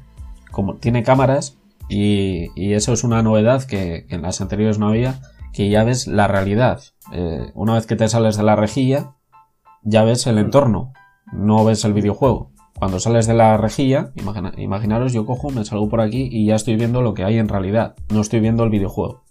como 0.51 0.77
tiene 0.77 1.03
cámaras, 1.03 1.59
y, 1.89 2.49
y 2.55 2.75
eso 2.75 2.93
es 2.93 3.05
una 3.05 3.23
novedad 3.23 3.65
que, 3.65 4.05
que 4.07 4.15
en 4.15 4.23
las 4.23 4.41
anteriores 4.43 4.79
no 4.79 4.89
había, 4.89 5.21
que 5.55 5.71
ya 5.71 5.85
ves 5.85 6.07
la 6.07 6.27
realidad. 6.29 6.81
Eh, 7.13 7.51
una 7.55 7.75
vez 7.75 7.87
que 7.87 7.97
te 7.97 8.09
sales 8.09 8.37
de 8.37 8.43
la 8.43 8.57
rejilla, 8.57 9.15
ya 9.83 10.05
ves 10.05 10.27
el 10.27 10.39
entorno, 10.39 10.93
no 11.33 11.65
ves 11.65 11.85
el 11.85 11.93
videojuego. 11.93 12.51
Cuando 12.79 12.99
sales 12.99 13.27
de 13.27 13.35
la 13.35 13.57
rejilla, 13.57 14.11
imagina- 14.17 14.53
imaginaros, 14.59 15.13
yo 15.13 15.25
cojo, 15.27 15.51
me 15.51 15.65
salgo 15.65 15.89
por 15.89 16.01
aquí 16.01 16.29
y 16.31 16.47
ya 16.47 16.57
estoy 16.57 16.77
viendo 16.77 17.03
lo 17.03 17.15
que 17.15 17.25
hay 17.25 17.39
en 17.39 17.49
realidad, 17.49 17.95
no 18.13 18.21
estoy 18.21 18.41
viendo 18.41 18.65
el 18.65 18.71
videojuego. 18.71 19.23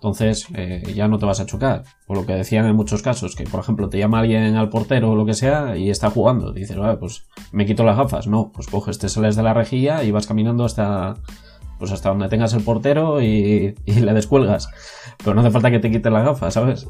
Entonces 0.00 0.46
eh, 0.54 0.92
ya 0.94 1.08
no 1.08 1.18
te 1.18 1.26
vas 1.26 1.40
a 1.40 1.46
chocar. 1.46 1.82
O 2.06 2.14
lo 2.14 2.24
que 2.24 2.32
decían 2.32 2.66
en 2.66 2.76
muchos 2.76 3.02
casos, 3.02 3.34
que 3.34 3.44
por 3.44 3.58
ejemplo 3.60 3.88
te 3.88 3.98
llama 3.98 4.20
alguien 4.20 4.54
al 4.54 4.68
portero 4.68 5.10
o 5.10 5.16
lo 5.16 5.26
que 5.26 5.34
sea 5.34 5.76
y 5.76 5.90
está 5.90 6.08
jugando. 6.08 6.52
Dices, 6.52 6.76
vale, 6.76 6.96
pues 6.98 7.26
me 7.50 7.66
quito 7.66 7.82
las 7.82 7.96
gafas. 7.96 8.28
No, 8.28 8.52
pues 8.52 8.68
coges, 8.68 8.98
te 9.00 9.08
sales 9.08 9.34
de 9.34 9.42
la 9.42 9.54
rejilla 9.54 10.04
y 10.04 10.12
vas 10.12 10.28
caminando 10.28 10.64
hasta, 10.64 11.16
pues 11.78 11.92
hasta 11.92 12.08
donde 12.10 12.28
tengas 12.28 12.52
el 12.54 12.62
portero 12.62 13.20
y, 13.22 13.74
y 13.84 13.92
le 14.00 14.12
descuelgas. 14.14 14.68
Pero 15.18 15.34
no 15.34 15.40
hace 15.40 15.50
falta 15.50 15.70
que 15.70 15.78
te 15.78 15.90
quites 15.90 16.12
las 16.12 16.24
gafas, 16.24 16.54
¿sabes? 16.54 16.86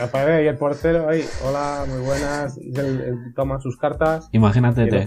Aparece 0.00 0.32
ahí 0.32 0.46
el 0.46 0.56
portero, 0.56 1.06
ahí, 1.08 1.22
hola, 1.46 1.84
muy 1.86 2.00
buenas, 2.00 2.56
y 2.56 2.70
él, 2.78 3.00
él 3.06 3.34
toma 3.36 3.60
sus 3.60 3.76
cartas. 3.76 4.28
Imagínate 4.32 4.84
y 4.84 4.88
te- 4.88 5.06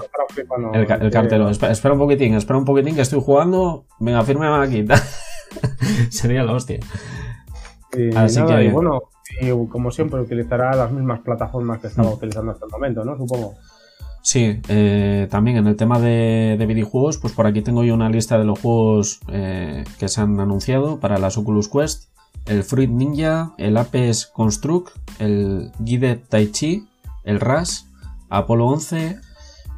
el 0.73 0.85
el. 1.11 1.49
Espera, 1.49 1.71
espera 1.71 1.93
un 1.95 1.99
poquitín, 1.99 2.35
espera 2.35 2.59
un 2.59 2.65
poquitín 2.65 2.93
que 2.93 3.01
estoy 3.01 3.19
jugando. 3.19 3.85
Venga, 3.99 4.21
fírmame 4.23 4.63
aquí. 4.63 4.85
Sería 6.09 6.43
la 6.43 6.53
hostia. 6.53 6.79
Y, 7.97 8.15
Así 8.15 8.39
nada, 8.39 8.57
que- 8.57 8.65
y 8.65 8.69
bueno, 8.69 9.01
y 9.41 9.67
como 9.69 9.89
siempre 9.91 10.19
utilizará 10.21 10.75
las 10.75 10.91
mismas 10.91 11.21
plataformas 11.21 11.79
que 11.79 11.87
estaba 11.87 12.09
Mm. 12.09 12.13
utilizando 12.13 12.51
hasta 12.51 12.65
el 12.65 12.71
momento, 12.71 13.03
¿no? 13.03 13.17
Supongo. 13.17 13.55
Sí, 14.25 14.59
eh, 14.69 15.27
también 15.29 15.57
en 15.57 15.67
el 15.67 15.75
tema 15.75 15.99
de, 15.99 16.55
de 16.57 16.65
videojuegos, 16.65 17.19
pues 17.19 17.31
por 17.33 17.45
aquí 17.45 17.61
tengo 17.61 17.83
yo 17.83 17.93
una 17.93 18.09
lista 18.09 18.39
de 18.39 18.43
los 18.43 18.59
juegos 18.59 19.19
eh, 19.27 19.83
que 19.99 20.07
se 20.07 20.19
han 20.19 20.39
anunciado 20.39 20.99
para 20.99 21.19
las 21.19 21.37
Oculus 21.37 21.69
Quest. 21.69 22.09
El 22.47 22.63
Fruit 22.63 22.89
Ninja, 22.89 23.53
el 23.59 23.77
Apes 23.77 24.25
Construct, 24.25 24.95
el 25.19 25.71
Guided 25.77 26.21
Tai 26.27 26.51
Chi, 26.51 26.87
el 27.23 27.39
Rush, 27.39 27.81
Apollo 28.29 28.65
11, 28.65 29.19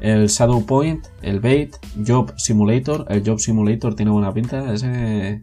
el 0.00 0.28
Shadow 0.28 0.64
Point, 0.64 1.06
el 1.20 1.40
Bait, 1.40 1.76
Job 2.06 2.32
Simulator. 2.38 3.04
El 3.10 3.22
Job 3.26 3.40
Simulator 3.40 3.94
tiene 3.94 4.10
buena 4.12 4.32
pinta, 4.32 4.72
ese... 4.72 5.42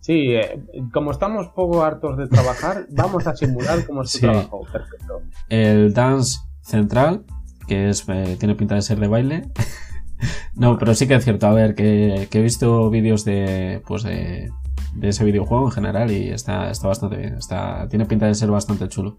Sí, 0.00 0.34
eh, 0.34 0.60
como 0.92 1.12
estamos 1.12 1.46
poco 1.54 1.84
hartos 1.84 2.18
de 2.18 2.26
trabajar, 2.26 2.86
vamos 2.90 3.28
a 3.28 3.36
simular 3.36 3.86
cómo 3.86 4.02
es 4.02 4.10
tu 4.10 4.18
Sí. 4.18 4.24
trabajo. 4.24 4.62
Perfecto. 4.72 5.22
El 5.48 5.94
Dance 5.94 6.38
Central, 6.62 7.24
que 7.66 7.88
es 7.88 8.08
eh, 8.08 8.36
tiene 8.38 8.54
pinta 8.54 8.74
de 8.74 8.82
ser 8.82 8.98
de 9.00 9.08
baile. 9.08 9.48
no, 10.54 10.78
pero 10.78 10.94
sí 10.94 11.06
que 11.06 11.14
es 11.14 11.24
cierto, 11.24 11.46
a 11.46 11.52
ver, 11.52 11.74
que, 11.74 12.28
que 12.30 12.38
he 12.38 12.42
visto 12.42 12.90
vídeos 12.90 13.24
de, 13.24 13.82
pues 13.86 14.02
de, 14.02 14.50
de 14.94 15.08
ese 15.08 15.24
videojuego 15.24 15.66
en 15.66 15.72
general 15.72 16.10
y 16.10 16.30
está, 16.30 16.70
está 16.70 16.88
bastante 16.88 17.16
bien. 17.16 17.34
Está, 17.34 17.88
tiene 17.88 18.06
pinta 18.06 18.26
de 18.26 18.34
ser 18.34 18.50
bastante 18.50 18.88
chulo. 18.88 19.18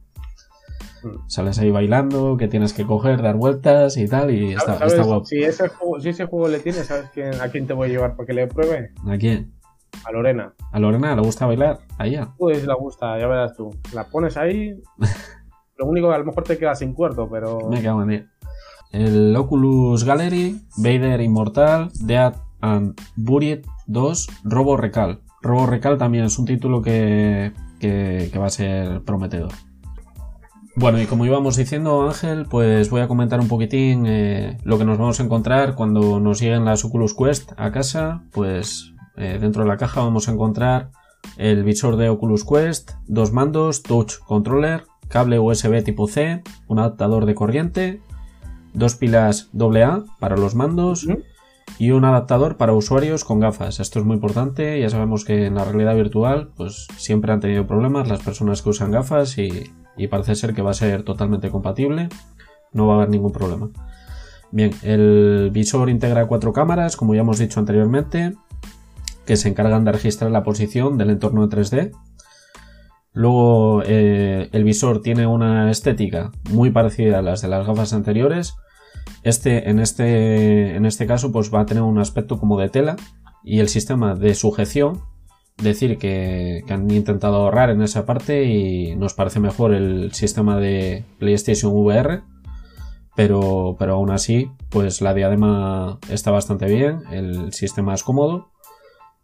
Mm. 1.03 1.27
Sales 1.27 1.59
ahí 1.59 1.71
bailando, 1.71 2.37
que 2.37 2.47
tienes 2.47 2.73
que 2.73 2.85
coger, 2.85 3.21
dar 3.21 3.35
vueltas 3.35 3.97
y 3.97 4.07
tal, 4.07 4.31
y 4.31 4.53
está, 4.53 4.83
está 4.85 5.03
guapo. 5.03 5.25
Si, 5.25 5.43
ese 5.43 5.67
juego, 5.69 5.99
si 5.99 6.09
ese 6.09 6.25
juego 6.25 6.47
le 6.47 6.59
tienes, 6.59 6.87
¿sabes 6.87 7.09
quién, 7.13 7.39
a 7.39 7.49
quién 7.49 7.67
te 7.67 7.73
voy 7.73 7.87
a 7.87 7.91
llevar 7.91 8.15
para 8.15 8.25
que 8.25 8.33
le 8.33 8.47
pruebe? 8.47 8.91
¿A 9.07 9.17
quién? 9.17 9.53
A 10.03 10.11
Lorena. 10.11 10.53
¿A 10.71 10.79
Lorena 10.79 11.15
le 11.15 11.21
gusta 11.21 11.45
bailar? 11.45 11.79
A 11.97 12.07
ella. 12.07 12.33
Pues 12.37 12.65
la 12.65 12.75
gusta, 12.75 13.17
ya 13.19 13.27
verás 13.27 13.55
tú. 13.55 13.75
La 13.93 14.05
pones 14.05 14.37
ahí. 14.37 14.81
Lo 15.77 15.85
único 15.85 16.09
que 16.09 16.15
a 16.15 16.17
lo 16.17 16.25
mejor 16.25 16.43
te 16.43 16.57
queda 16.57 16.73
sin 16.73 16.93
cuerpo, 16.93 17.29
pero. 17.29 17.69
Me 17.69 17.81
cago 17.83 18.01
en. 18.01 18.29
El 18.91 19.35
Oculus 19.35 20.03
Gallery, 20.03 20.61
Vader 20.77 21.21
Inmortal, 21.21 21.91
Dead 22.01 22.35
and 22.61 22.99
Buried 23.15 23.65
2, 23.87 24.27
Robo 24.43 24.77
Recal. 24.77 25.21
Robo 25.41 25.65
Recal 25.65 25.97
también 25.97 26.25
es 26.25 26.39
un 26.39 26.45
título 26.45 26.81
que, 26.81 27.53
que, 27.79 28.31
va 28.37 28.47
a 28.47 28.49
ser 28.49 29.01
prometedor. 29.03 29.51
Bueno, 30.75 31.01
y 31.01 31.05
como 31.05 31.25
íbamos 31.25 31.55
diciendo, 31.55 32.07
Ángel, 32.07 32.45
pues 32.49 32.89
voy 32.89 33.01
a 33.01 33.07
comentar 33.07 33.39
un 33.39 33.47
poquitín 33.47 34.05
eh, 34.05 34.57
lo 34.63 34.77
que 34.77 34.85
nos 34.85 34.97
vamos 34.97 35.19
a 35.19 35.23
encontrar 35.23 35.75
cuando 35.75 36.19
nos 36.19 36.39
lleguen 36.39 36.65
las 36.65 36.85
Oculus 36.85 37.15
Quest 37.15 37.51
a 37.57 37.71
casa. 37.71 38.23
Pues 38.31 38.93
eh, 39.15 39.39
dentro 39.41 39.63
de 39.63 39.69
la 39.69 39.77
caja 39.77 40.01
vamos 40.01 40.27
a 40.27 40.33
encontrar 40.33 40.91
el 41.37 41.63
visor 41.63 41.97
de 41.97 42.09
Oculus 42.09 42.45
Quest, 42.45 42.91
dos 43.07 43.31
mandos, 43.31 43.83
touch 43.83 44.19
controller, 44.25 44.85
cable 45.07 45.39
USB 45.39 45.83
tipo 45.83 46.07
C, 46.07 46.43
un 46.67 46.79
adaptador 46.79 47.25
de 47.25 47.35
corriente, 47.35 48.01
dos 48.77 48.95
pilas 48.95 49.49
AA 49.59 50.05
para 50.19 50.37
los 50.37 50.55
mandos 50.55 51.07
y 51.79 51.91
un 51.91 52.05
adaptador 52.05 52.57
para 52.57 52.73
usuarios 52.73 53.23
con 53.23 53.39
gafas. 53.39 53.79
Esto 53.79 53.99
es 53.99 54.05
muy 54.05 54.15
importante, 54.15 54.79
ya 54.79 54.89
sabemos 54.89 55.25
que 55.25 55.47
en 55.47 55.55
la 55.55 55.65
realidad 55.65 55.95
virtual 55.95 56.51
pues 56.55 56.87
siempre 56.95 57.33
han 57.33 57.39
tenido 57.39 57.67
problemas 57.67 58.07
las 58.07 58.21
personas 58.21 58.61
que 58.61 58.69
usan 58.69 58.91
gafas 58.91 59.37
y, 59.37 59.71
y 59.97 60.07
parece 60.07 60.35
ser 60.35 60.53
que 60.53 60.61
va 60.61 60.71
a 60.71 60.75
ser 60.75 61.03
totalmente 61.03 61.49
compatible, 61.49 62.09
no 62.71 62.87
va 62.87 62.93
a 62.93 62.97
haber 62.97 63.09
ningún 63.09 63.31
problema. 63.31 63.69
Bien, 64.51 64.71
el 64.83 65.49
visor 65.51 65.89
integra 65.89 66.27
cuatro 66.27 66.53
cámaras, 66.53 66.95
como 66.95 67.13
ya 67.15 67.21
hemos 67.21 67.39
dicho 67.39 67.59
anteriormente, 67.59 68.33
que 69.25 69.35
se 69.35 69.49
encargan 69.49 69.83
de 69.83 69.91
registrar 69.91 70.31
la 70.31 70.43
posición 70.43 70.97
del 70.97 71.09
entorno 71.09 71.43
en 71.43 71.49
3D. 71.49 71.91
Luego 73.11 73.81
eh, 73.83 74.49
el 74.51 74.63
visor 74.63 75.01
tiene 75.01 75.25
una 75.25 75.69
estética 75.71 76.31
muy 76.51 76.69
parecida 76.69 77.19
a 77.19 77.21
las 77.23 77.41
de 77.41 77.47
las 77.47 77.65
gafas 77.65 77.91
anteriores. 77.91 78.55
Este, 79.23 79.69
en, 79.69 79.79
este, 79.79 80.75
en 80.75 80.85
este 80.85 81.07
caso, 81.07 81.31
pues 81.31 81.53
va 81.53 81.61
a 81.61 81.65
tener 81.65 81.83
un 81.83 81.99
aspecto 81.99 82.39
como 82.39 82.59
de 82.59 82.69
tela 82.69 82.95
y 83.43 83.59
el 83.59 83.69
sistema 83.69 84.15
de 84.15 84.35
sujeción. 84.35 85.01
Decir 85.57 85.97
que, 85.97 86.63
han 86.69 86.89
intentado 86.91 87.37
ahorrar 87.37 87.71
en 87.71 87.81
esa 87.81 88.05
parte 88.05 88.45
y 88.45 88.95
nos 88.95 89.13
parece 89.15 89.39
mejor 89.39 89.73
el 89.73 90.13
sistema 90.13 90.57
de 90.57 91.03
PlayStation 91.19 91.73
VR. 91.73 92.21
Pero, 93.15 93.75
pero 93.79 93.95
aún 93.95 94.11
así, 94.11 94.51
pues 94.69 95.01
la 95.01 95.15
diadema 95.15 95.97
está 96.09 96.29
bastante 96.29 96.67
bien, 96.67 97.01
el 97.11 97.51
sistema 97.51 97.95
es 97.95 98.03
cómodo 98.03 98.51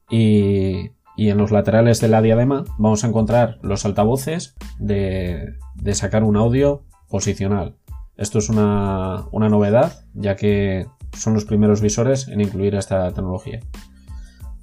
y, 0.10 0.90
y 1.16 1.30
en 1.30 1.38
los 1.38 1.52
laterales 1.52 2.02
de 2.02 2.08
la 2.08 2.24
diadema 2.24 2.64
vamos 2.80 3.04
a 3.04 3.08
encontrar 3.08 3.60
los 3.62 3.86
altavoces 3.86 4.56
de, 4.80 5.54
de 5.76 5.94
sacar 5.94 6.24
un 6.24 6.38
audio 6.38 6.84
posicional. 7.08 7.76
Esto 8.18 8.40
es 8.40 8.50
una, 8.50 9.26
una 9.32 9.50
novedad, 9.50 10.06
ya 10.14 10.36
que 10.36 10.88
son 11.14 11.34
los 11.34 11.46
primeros 11.46 11.82
visores 11.82 12.28
en 12.28 12.42
incluir 12.42 12.76
esta 12.76 13.12
tecnología. 13.12 13.60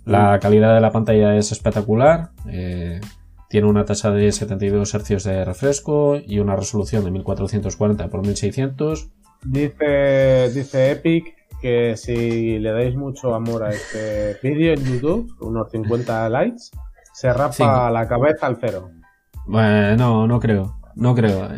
La 0.04 0.38
calidad 0.40 0.74
de 0.74 0.80
la 0.80 0.90
pantalla 0.90 1.36
es 1.36 1.52
espectacular, 1.52 2.30
eh, 2.48 3.00
tiene 3.48 3.66
una 3.66 3.84
tasa 3.84 4.10
de 4.10 4.30
72 4.32 4.94
Hz 4.94 5.24
de 5.24 5.44
refresco 5.44 6.16
y 6.16 6.38
una 6.38 6.56
resolución 6.56 7.04
de 7.04 7.10
1440 7.10 8.04
x 8.04 8.14
1600. 8.14 9.10
Dice, 9.44 10.50
dice 10.54 10.92
Epic 10.92 11.34
que 11.60 11.96
si 11.96 12.58
le 12.58 12.72
dais 12.72 12.94
mucho 12.94 13.34
amor 13.34 13.64
a 13.64 13.70
este 13.70 14.38
vídeo 14.42 14.72
en 14.72 14.84
YouTube, 14.84 15.36
unos 15.40 15.70
50 15.70 16.28
likes, 16.30 16.70
se 17.12 17.32
rapa 17.32 17.52
Cinco. 17.52 17.90
la 17.90 18.08
cabeza 18.08 18.46
al 18.46 18.56
cero. 18.60 18.90
Bueno, 19.46 19.96
no, 19.96 20.26
no 20.26 20.40
creo, 20.40 20.76
no 20.94 21.14
creo. 21.14 21.48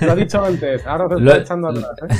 Lo 0.00 0.12
ha 0.12 0.14
dicho 0.14 0.44
antes, 0.44 0.86
ahora 0.86 1.06
Lo- 1.18 1.30
está 1.32 1.42
echando 1.42 1.68
atrás, 1.68 1.90
¿eh? 2.10 2.14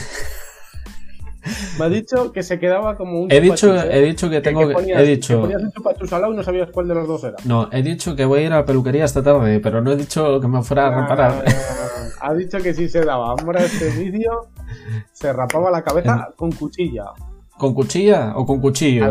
Me 1.79 1.85
ha 1.85 1.89
dicho 1.89 2.33
que 2.33 2.43
se 2.43 2.59
quedaba 2.59 2.97
como 2.97 3.21
un 3.21 3.31
He 3.31 3.41
dicho, 3.41 3.73
¿eh? 3.77 3.89
he 3.93 4.03
dicho 4.03 4.29
que 4.29 4.41
tengo 4.41 4.67
que, 4.67 4.75
ponías, 4.75 5.01
he 5.01 5.05
que 5.05 5.11
dicho, 5.11 5.41
ponías 5.43 5.63
un 5.63 5.71
chupachus 5.71 6.13
al 6.13 6.21
lado 6.23 6.33
y 6.33 6.37
no 6.37 6.43
sabías 6.43 6.69
cuál 6.73 6.89
de 6.89 6.95
los 6.97 7.07
dos 7.07 7.23
era. 7.23 7.37
no, 7.45 7.69
he 7.71 7.83
dicho 7.83 8.17
que 8.17 8.25
voy 8.25 8.41
a 8.41 8.47
ir 8.47 8.53
a 8.53 8.57
la 8.57 8.65
peluquería 8.65 9.05
esta 9.05 9.23
tarde, 9.23 9.61
pero 9.61 9.81
no 9.81 9.93
he 9.93 9.97
dicho 9.97 10.41
que 10.41 10.49
me 10.49 10.61
fuera 10.65 10.89
a 10.89 11.03
reparar. 11.03 11.45
Ah, 12.21 12.31
ha 12.31 12.35
dicho 12.35 12.59
que 12.59 12.75
si 12.75 12.89
se 12.89 13.05
daba 13.05 13.31
amor 13.33 13.59
a 13.59 13.65
este 13.65 13.91
vídeo, 13.91 14.49
se 15.13 15.33
rapaba 15.33 15.71
la 15.71 15.83
cabeza 15.85 16.31
con 16.35 16.51
cuchilla, 16.51 17.05
¿Con 17.57 17.75
cuchilla 17.75 18.33
o 18.37 18.45
con 18.45 18.61
cuchillo? 18.61 19.11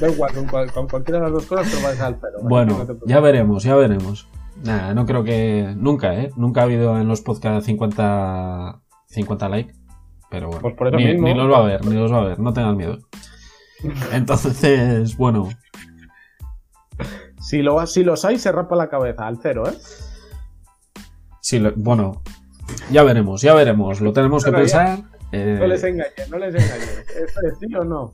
Da 0.00 0.08
igual, 0.08 0.32
con, 0.34 0.46
cual- 0.46 0.72
con 0.72 0.88
cualquiera 0.88 1.18
de 1.18 1.24
las 1.24 1.32
dos 1.34 1.46
cosas, 1.46 1.68
pero 1.70 1.82
vas 1.86 2.00
al. 2.00 2.12
No 2.42 2.48
Bueno, 2.48 2.76
te 2.78 2.84
preocupes. 2.86 3.08
ya 3.08 3.20
veremos, 3.20 3.62
ya 3.62 3.76
veremos. 3.76 4.26
Nada, 4.64 4.94
no 4.94 5.06
creo 5.06 5.24
que. 5.24 5.72
Nunca, 5.76 6.14
¿eh? 6.14 6.30
Nunca 6.36 6.60
ha 6.60 6.64
habido 6.64 6.98
en 7.00 7.08
los 7.08 7.20
podcasts 7.22 7.66
50, 7.66 8.80
50 9.06 9.48
likes. 9.48 9.74
Pero 10.30 10.46
bueno. 10.48 10.62
Pues 10.62 10.74
por 10.74 10.88
eso 10.88 10.96
ni, 10.96 11.06
mismo. 11.06 11.26
ni 11.28 11.34
los 11.34 11.50
va 11.52 11.58
a 11.58 11.62
ver, 11.62 11.84
ni 11.84 11.94
los 11.94 12.12
va 12.12 12.22
a 12.22 12.24
ver, 12.24 12.38
no 12.40 12.52
tengan 12.52 12.76
miedo. 12.76 12.98
Entonces, 14.12 15.16
bueno, 15.16 15.48
Si, 17.40 17.60
lo, 17.62 17.84
si 17.86 18.04
los 18.04 18.24
hay, 18.24 18.38
se 18.38 18.52
rapa 18.52 18.76
la 18.76 18.88
cabeza 18.88 19.26
al 19.26 19.38
cero, 19.42 19.64
¿eh? 19.68 19.76
sí, 21.40 21.58
lo- 21.58 21.72
bueno, 21.76 22.22
ya 22.90 23.02
veremos, 23.02 23.42
ya 23.42 23.52
veremos. 23.54 24.00
Lo 24.00 24.12
tenemos 24.12 24.44
que 24.44 24.52
ya. 24.52 24.56
pensar. 24.56 24.98
eh, 25.32 25.56
No 25.58 25.66
les 25.66 25.82
engañes, 25.82 26.30
no 26.30 26.38
les 26.38 26.54
engañes. 26.54 27.04
¿Esto 27.10 27.40
es 27.46 27.58
sí 27.58 27.74
o 27.74 27.84
no? 27.84 28.12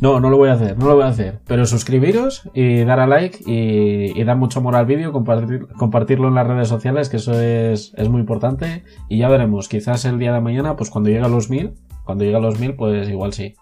No, 0.00 0.18
no 0.18 0.28
lo 0.28 0.36
voy 0.36 0.48
a 0.48 0.54
hacer, 0.54 0.76
no 0.76 0.86
lo 0.86 0.96
voy 0.96 1.04
a 1.04 1.08
hacer. 1.08 1.40
Pero 1.46 1.66
suscribiros 1.66 2.50
y 2.52 2.82
dar 2.84 2.98
a 2.98 3.06
like 3.06 3.38
y, 3.46 4.22
dar 4.24 4.36
mucho 4.36 4.58
amor 4.58 4.74
al 4.74 4.86
vídeo, 4.86 5.12
compartir, 5.12 5.68
compartirlo 5.78 6.28
en 6.28 6.34
las 6.34 6.46
redes 6.46 6.68
sociales, 6.68 7.08
que 7.08 7.18
eso 7.18 7.40
es, 7.40 7.92
es, 7.96 8.08
muy 8.08 8.20
importante. 8.20 8.84
Y 9.08 9.18
ya 9.18 9.28
veremos, 9.28 9.68
quizás 9.68 10.04
el 10.04 10.18
día 10.18 10.32
de 10.32 10.40
mañana, 10.40 10.76
pues 10.76 10.90
cuando 10.90 11.10
llegue 11.10 11.24
a 11.24 11.28
los 11.28 11.48
mil, 11.48 11.74
cuando 12.04 12.24
llegue 12.24 12.36
a 12.36 12.40
los 12.40 12.58
mil, 12.58 12.74
pues 12.74 13.08
igual 13.08 13.32
sí. 13.32 13.54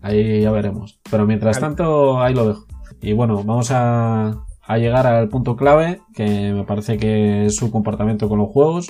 Ahí 0.00 0.40
ya 0.40 0.50
veremos. 0.50 1.00
Pero 1.10 1.26
mientras 1.26 1.60
tanto, 1.60 2.20
ahí 2.20 2.34
lo 2.34 2.48
dejo. 2.48 2.66
Y 3.00 3.12
bueno, 3.12 3.42
vamos 3.44 3.70
a, 3.70 4.44
a 4.66 4.78
llegar 4.78 5.06
al 5.06 5.28
punto 5.28 5.56
clave, 5.56 6.00
que 6.14 6.52
me 6.52 6.64
parece 6.64 6.96
que 6.96 7.46
es 7.46 7.56
su 7.56 7.70
comportamiento 7.70 8.28
con 8.28 8.38
los 8.38 8.48
juegos. 8.48 8.88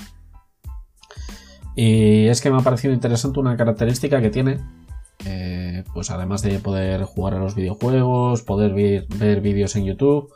Y 1.76 2.26
es 2.28 2.40
que 2.40 2.50
me 2.50 2.58
ha 2.58 2.60
parecido 2.60 2.94
interesante 2.94 3.40
una 3.40 3.56
característica 3.56 4.20
que 4.20 4.30
tiene, 4.30 4.60
eh, 5.26 5.84
pues 5.92 6.10
además 6.10 6.42
de 6.42 6.58
poder 6.58 7.04
jugar 7.04 7.34
a 7.34 7.38
los 7.38 7.54
videojuegos, 7.54 8.42
poder 8.42 8.72
ver, 8.74 9.40
vídeos 9.40 9.76
en 9.76 9.84
YouTube, 9.84 10.32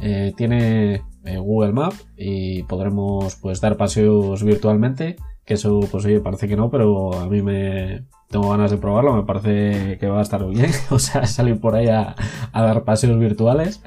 eh, 0.00 0.32
tiene 0.36 1.02
eh, 1.24 1.38
Google 1.38 1.72
Maps 1.72 2.06
y 2.16 2.62
podremos 2.64 3.36
pues 3.36 3.60
dar 3.60 3.76
paseos 3.76 4.42
virtualmente, 4.42 5.16
que 5.44 5.54
eso 5.54 5.80
pues 5.90 6.04
oye, 6.04 6.20
parece 6.20 6.48
que 6.48 6.56
no, 6.56 6.70
pero 6.70 7.14
a 7.14 7.26
mí 7.26 7.42
me 7.42 8.04
tengo 8.28 8.50
ganas 8.50 8.70
de 8.70 8.78
probarlo, 8.78 9.14
me 9.14 9.24
parece 9.24 9.98
que 9.98 10.08
va 10.08 10.18
a 10.18 10.22
estar 10.22 10.44
bien, 10.48 10.70
o 10.90 10.98
sea, 10.98 11.26
salir 11.26 11.60
por 11.60 11.74
ahí 11.74 11.88
a, 11.88 12.14
a 12.52 12.62
dar 12.62 12.84
paseos 12.84 13.18
virtuales. 13.18 13.82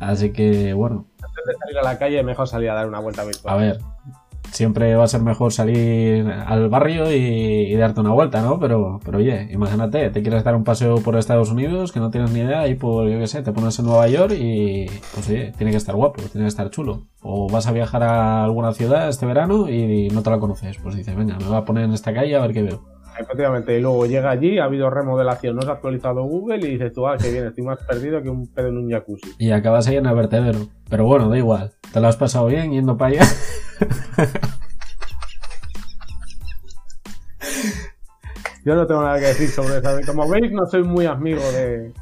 Así 0.00 0.32
que 0.32 0.72
bueno. 0.72 1.06
Antes 1.22 1.44
de 1.46 1.54
salir 1.58 1.78
a 1.78 1.82
la 1.82 1.98
calle, 1.98 2.22
mejor 2.22 2.48
salir 2.48 2.70
a 2.70 2.74
dar 2.74 2.88
una 2.88 3.00
vuelta 3.00 3.22
virtual. 3.22 3.54
A 3.54 3.58
ver, 3.58 3.80
siempre 4.52 4.94
va 4.94 5.04
a 5.04 5.08
ser 5.08 5.22
mejor 5.22 5.52
salir 5.52 6.26
al 6.28 6.68
barrio 6.68 7.12
y, 7.12 7.74
darte 7.74 8.00
una 8.00 8.12
vuelta, 8.12 8.42
¿no? 8.42 8.58
Pero, 8.60 9.00
pero 9.04 9.18
oye, 9.18 9.48
imagínate, 9.50 10.10
te 10.10 10.22
quieres 10.22 10.44
dar 10.44 10.54
un 10.54 10.64
paseo 10.64 10.96
por 10.96 11.16
Estados 11.16 11.50
Unidos 11.50 11.92
que 11.92 12.00
no 12.00 12.10
tienes 12.10 12.30
ni 12.30 12.40
idea 12.40 12.68
y 12.68 12.74
por, 12.74 13.08
yo 13.08 13.18
qué 13.18 13.26
sé, 13.26 13.42
te 13.42 13.52
pones 13.52 13.78
en 13.78 13.86
Nueva 13.86 14.06
York 14.08 14.34
y 14.38 14.86
pues 15.14 15.28
oye, 15.28 15.52
tiene 15.56 15.70
que 15.70 15.78
estar 15.78 15.94
guapo, 15.94 16.22
tiene 16.30 16.44
que 16.44 16.48
estar 16.48 16.68
chulo. 16.70 17.06
O 17.22 17.48
vas 17.48 17.66
a 17.66 17.72
viajar 17.72 18.02
a 18.02 18.44
alguna 18.44 18.72
ciudad 18.72 19.08
este 19.08 19.24
verano 19.26 19.68
y 19.70 20.08
no 20.10 20.22
te 20.22 20.30
la 20.30 20.38
conoces, 20.38 20.76
pues 20.78 20.94
dices, 20.94 21.16
venga, 21.16 21.38
me 21.38 21.46
voy 21.46 21.56
a 21.56 21.64
poner 21.64 21.84
en 21.84 21.92
esta 21.92 22.12
calle 22.12 22.36
a 22.36 22.40
ver 22.40 22.52
qué 22.52 22.62
veo. 22.62 22.82
Efectivamente, 23.20 23.76
y 23.76 23.82
luego 23.82 24.06
llega 24.06 24.30
allí, 24.30 24.58
ha 24.58 24.64
habido 24.64 24.88
remodelación, 24.88 25.54
no 25.54 25.60
se 25.60 25.68
ha 25.68 25.72
actualizado 25.74 26.24
Google 26.24 26.66
y 26.66 26.70
dices 26.70 26.90
tú, 26.94 27.06
ah, 27.06 27.18
que 27.18 27.30
bien, 27.30 27.44
estoy 27.46 27.62
más 27.64 27.78
perdido 27.84 28.22
que 28.22 28.30
un 28.30 28.46
pedo 28.48 28.68
en 28.68 28.78
un 28.78 28.90
jacuzzi. 28.90 29.34
Y 29.38 29.50
acabas 29.50 29.86
ahí 29.88 29.96
en 29.96 30.06
el 30.06 30.14
vertedero. 30.14 30.60
Pero 30.88 31.04
bueno, 31.04 31.28
da 31.28 31.36
igual, 31.36 31.72
te 31.92 32.00
lo 32.00 32.08
has 32.08 32.16
pasado 32.16 32.46
bien 32.46 32.72
yendo 32.72 32.96
para 32.96 33.16
allá. 33.16 33.24
Yo 38.64 38.74
no 38.74 38.86
tengo 38.86 39.02
nada 39.02 39.18
que 39.18 39.26
decir 39.26 39.48
sobre 39.48 39.78
eso. 39.78 39.90
Como 40.06 40.26
veis, 40.26 40.50
no 40.50 40.64
soy 40.66 40.82
muy 40.82 41.04
amigo 41.04 41.42
de, 41.52 41.92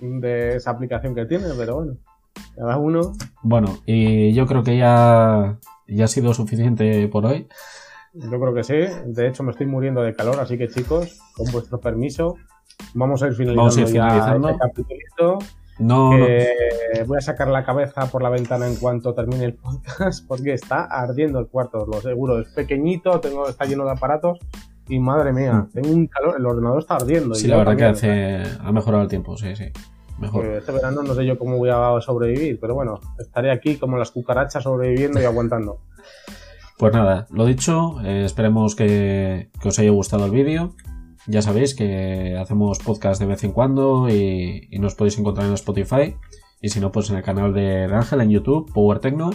de 0.00 0.56
esa 0.56 0.72
aplicación 0.72 1.14
que 1.14 1.24
tiene, 1.24 1.46
pero 1.56 1.76
bueno, 1.76 1.96
cada 2.56 2.76
uno. 2.76 3.14
Bueno, 3.42 3.78
y 3.86 4.34
yo 4.34 4.46
creo 4.46 4.62
que 4.62 4.76
ya, 4.76 5.58
ya 5.86 6.04
ha 6.04 6.08
sido 6.08 6.34
suficiente 6.34 7.08
por 7.08 7.24
hoy. 7.24 7.48
Yo 8.14 8.40
creo 8.40 8.54
que 8.54 8.64
sí. 8.64 8.74
De 9.06 9.28
hecho, 9.28 9.42
me 9.42 9.52
estoy 9.52 9.66
muriendo 9.66 10.02
de 10.02 10.14
calor, 10.14 10.38
así 10.40 10.56
que 10.56 10.68
chicos, 10.68 11.20
con 11.34 11.50
vuestro 11.52 11.80
permiso, 11.80 12.36
vamos 12.94 13.22
a 13.22 13.28
ir 13.28 13.34
finalizando, 13.34 13.88
ya 13.92 14.08
este 14.08 14.82
No, 15.78 16.10
Voy 17.06 17.18
a 17.18 17.20
sacar 17.20 17.48
la 17.48 17.64
cabeza 17.64 18.10
por 18.10 18.22
la 18.22 18.30
ventana 18.30 18.66
en 18.66 18.76
cuanto 18.76 19.14
termine 19.14 19.44
el 19.44 19.54
podcast, 19.54 20.26
porque 20.28 20.52
está 20.54 20.84
ardiendo 20.84 21.38
el 21.38 21.46
cuarto, 21.46 21.86
lo 21.86 22.00
seguro. 22.00 22.40
Es 22.40 22.48
pequeñito, 22.48 23.20
tengo, 23.20 23.48
está 23.48 23.64
lleno 23.64 23.84
de 23.84 23.92
aparatos 23.92 24.38
y 24.88 24.98
madre 24.98 25.32
mía, 25.32 25.52
mm. 25.52 25.70
tengo 25.72 25.90
un 25.90 26.06
calor, 26.06 26.36
el 26.38 26.46
ordenador 26.46 26.78
está 26.78 26.96
ardiendo. 26.96 27.34
Sí, 27.34 27.46
la 27.46 27.58
verdad 27.58 27.76
que 27.76 27.84
hace, 27.84 28.42
ha 28.60 28.72
mejorado 28.72 29.02
el 29.02 29.08
tiempo, 29.08 29.36
sí, 29.36 29.54
sí. 29.54 29.70
Mejor. 30.18 30.46
Este 30.46 30.72
verano 30.72 31.02
no 31.02 31.14
sé 31.14 31.24
yo 31.24 31.38
cómo 31.38 31.58
voy 31.58 31.70
a 31.70 32.00
sobrevivir, 32.00 32.58
pero 32.58 32.74
bueno, 32.74 32.98
estaré 33.20 33.52
aquí 33.52 33.76
como 33.76 33.96
las 33.96 34.10
cucarachas 34.10 34.64
sobreviviendo 34.64 35.20
y 35.20 35.24
aguantando. 35.24 35.78
Pues 36.78 36.92
nada, 36.92 37.26
lo 37.30 37.44
dicho, 37.44 38.00
eh, 38.04 38.24
esperemos 38.24 38.76
que, 38.76 39.50
os 39.64 39.78
haya 39.80 39.90
gustado 39.90 40.26
el 40.26 40.30
vídeo. 40.30 40.76
Ya 41.26 41.42
sabéis 41.42 41.74
que 41.74 42.38
hacemos 42.40 42.78
podcast 42.78 43.20
de 43.20 43.26
vez 43.26 43.42
en 43.42 43.50
cuando 43.50 44.08
y, 44.08 44.68
nos 44.78 44.94
podéis 44.94 45.18
encontrar 45.18 45.48
en 45.48 45.54
Spotify. 45.54 46.14
Y 46.60 46.68
si 46.68 46.78
no, 46.78 46.92
pues 46.92 47.10
en 47.10 47.16
el 47.16 47.24
canal 47.24 47.52
de, 47.52 47.86
Ángel 47.86 48.20
en 48.20 48.30
YouTube, 48.30 48.72
Power 48.72 49.00
Techno, 49.00 49.30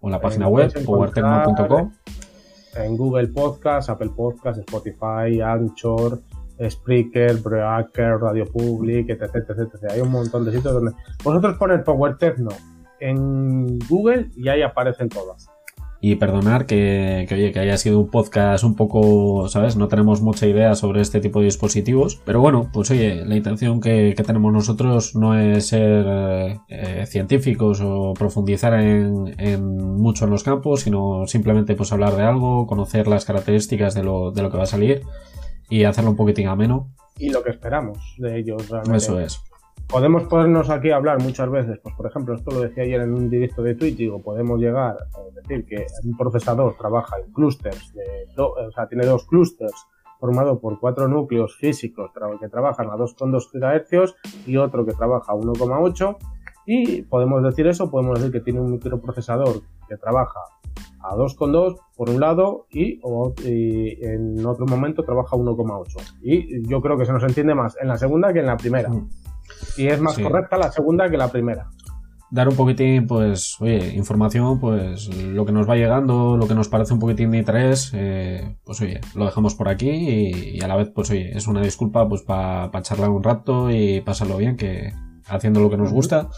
o 0.00 0.08
en 0.08 0.12
la 0.12 0.20
página 0.20 0.48
web, 0.48 0.70
powertechno.com. 0.84 1.92
En 2.76 2.96
Google 2.98 3.28
Podcast, 3.28 3.88
Apple 3.88 4.10
Podcast, 4.14 4.58
Spotify, 4.58 5.40
Anchor, 5.42 6.20
Spreaker, 6.68 7.38
Breaker, 7.38 8.18
Radio 8.18 8.44
Public, 8.44 9.08
etc, 9.08 9.36
etc, 9.36 9.60
etc. 9.60 9.92
Hay 9.92 10.00
un 10.02 10.10
montón 10.10 10.44
de 10.44 10.52
sitios 10.52 10.74
donde 10.74 10.92
vosotros 11.24 11.56
ponéis 11.56 11.80
Power 11.84 12.18
Techno 12.18 12.50
en 13.00 13.78
Google 13.88 14.28
y 14.36 14.48
ahí 14.48 14.60
aparecen 14.60 15.08
todas 15.08 15.51
y 16.04 16.16
perdonar 16.16 16.66
que, 16.66 17.28
oye, 17.30 17.52
que 17.52 17.60
haya 17.60 17.76
sido 17.76 18.00
un 18.00 18.10
podcast 18.10 18.64
un 18.64 18.74
poco, 18.74 19.48
¿sabes? 19.48 19.76
No 19.76 19.86
tenemos 19.86 20.20
mucha 20.20 20.48
idea 20.48 20.74
sobre 20.74 21.00
este 21.00 21.20
tipo 21.20 21.38
de 21.38 21.44
dispositivos, 21.44 22.20
pero 22.24 22.40
bueno, 22.40 22.68
pues 22.72 22.90
oye, 22.90 23.24
la 23.24 23.36
intención 23.36 23.80
que, 23.80 24.12
tenemos 24.26 24.52
nosotros 24.52 25.14
no 25.14 25.38
es 25.38 25.68
ser 25.68 26.04
eh, 26.68 27.06
científicos 27.06 27.80
o 27.80 28.14
profundizar 28.14 28.74
en, 28.74 29.32
en, 29.38 29.76
mucho 29.76 30.24
en 30.24 30.32
los 30.32 30.42
campos, 30.42 30.80
sino 30.80 31.28
simplemente 31.28 31.76
pues 31.76 31.92
hablar 31.92 32.16
de 32.16 32.24
algo, 32.24 32.66
conocer 32.66 33.06
las 33.06 33.24
características 33.24 33.94
de 33.94 34.02
lo, 34.02 34.32
de 34.32 34.42
lo 34.42 34.50
que 34.50 34.56
va 34.56 34.64
a 34.64 34.66
salir 34.66 35.02
y 35.70 35.84
hacerlo 35.84 36.10
un 36.10 36.16
poquitín 36.16 36.48
ameno. 36.48 36.90
Y 37.16 37.30
lo 37.30 37.44
que 37.44 37.50
esperamos 37.50 38.16
de 38.18 38.40
ellos. 38.40 38.68
Realmente. 38.68 38.96
Eso 38.96 39.20
es 39.20 39.40
podemos 39.92 40.24
ponernos 40.24 40.70
aquí 40.70 40.90
a 40.90 40.96
hablar 40.96 41.22
muchas 41.22 41.50
veces, 41.50 41.78
pues 41.82 41.94
por 41.94 42.06
ejemplo, 42.06 42.34
esto 42.34 42.50
lo 42.50 42.60
decía 42.62 42.82
ayer 42.84 43.02
en 43.02 43.12
un 43.12 43.28
directo 43.28 43.62
de 43.62 43.74
Twitch, 43.74 43.96
digo, 43.96 44.22
podemos 44.22 44.58
llegar 44.58 44.96
a 44.96 45.40
decir 45.40 45.66
que 45.66 45.86
un 46.02 46.16
procesador 46.16 46.74
trabaja 46.78 47.16
en 47.22 47.30
clústeres, 47.32 47.92
o 48.38 48.70
sea, 48.74 48.88
tiene 48.88 49.04
dos 49.04 49.26
clústeres 49.26 49.74
formado 50.18 50.60
por 50.60 50.80
cuatro 50.80 51.08
núcleos 51.08 51.56
físicos 51.56 52.10
que 52.40 52.48
trabajan 52.48 52.88
a 52.88 52.96
2,2 52.96 53.50
GHz 53.52 54.14
y 54.46 54.56
otro 54.56 54.86
que 54.86 54.92
trabaja 54.92 55.32
a 55.32 55.34
1,8 55.34 56.16
y 56.64 57.02
podemos 57.02 57.42
decir 57.42 57.66
eso, 57.66 57.90
podemos 57.90 58.18
decir 58.18 58.32
que 58.32 58.40
tiene 58.40 58.60
un 58.60 58.70
microprocesador 58.70 59.62
que 59.88 59.96
trabaja 59.96 60.40
a 61.00 61.16
2,2 61.16 61.76
por 61.96 62.08
un 62.08 62.20
lado 62.20 62.66
y, 62.70 63.00
y, 63.44 64.04
en 64.06 64.46
otro 64.46 64.64
momento 64.64 65.02
trabaja 65.02 65.36
a 65.36 65.38
1,8 65.38 66.18
y 66.22 66.66
yo 66.66 66.80
creo 66.80 66.96
que 66.96 67.04
se 67.04 67.12
nos 67.12 67.24
entiende 67.24 67.54
más 67.54 67.76
en 67.80 67.88
la 67.88 67.98
segunda 67.98 68.32
que 68.32 68.38
en 68.38 68.46
la 68.46 68.56
primera. 68.56 68.90
Y 69.76 69.88
es 69.88 70.00
más 70.00 70.18
correcta 70.18 70.56
la 70.56 70.70
segunda 70.70 71.10
que 71.10 71.16
la 71.16 71.28
primera. 71.28 71.68
Dar 72.30 72.48
un 72.48 72.56
poquitín, 72.56 73.06
pues, 73.06 73.56
oye, 73.60 73.92
información, 73.94 74.58
pues 74.58 75.14
lo 75.14 75.44
que 75.44 75.52
nos 75.52 75.68
va 75.68 75.76
llegando, 75.76 76.38
lo 76.38 76.48
que 76.48 76.54
nos 76.54 76.68
parece 76.68 76.94
un 76.94 76.98
poquitín 76.98 77.30
de 77.30 77.38
interés, 77.38 77.92
eh, 77.94 78.56
pues 78.64 78.80
oye, 78.80 79.02
lo 79.14 79.26
dejamos 79.26 79.54
por 79.54 79.68
aquí 79.68 79.90
y, 79.90 80.62
a 80.62 80.66
la 80.66 80.76
vez, 80.76 80.90
pues 80.94 81.10
oye, 81.10 81.36
es 81.36 81.46
una 81.46 81.60
disculpa 81.60 82.08
pues 82.08 82.22
para 82.22 82.70
charlar 82.80 83.10
un 83.10 83.22
rato 83.22 83.70
y 83.70 84.00
pasarlo 84.00 84.38
bien, 84.38 84.56
que 84.56 84.94
haciendo 85.26 85.60
lo 85.60 85.68
que 85.68 85.76
nos 85.76 85.92
gusta. 85.92 86.30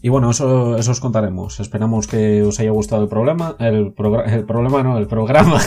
Y 0.00 0.10
bueno, 0.10 0.30
eso, 0.30 0.76
eso 0.76 0.90
os 0.90 1.00
contaremos. 1.00 1.60
Esperamos 1.60 2.06
que 2.06 2.42
os 2.42 2.60
haya 2.60 2.70
gustado 2.70 3.02
el 3.02 3.08
problema. 3.08 3.56
El, 3.58 3.94
el 4.26 4.44
problema 4.44 4.82
no, 4.82 4.98
el 4.98 5.06
programa. 5.06 5.60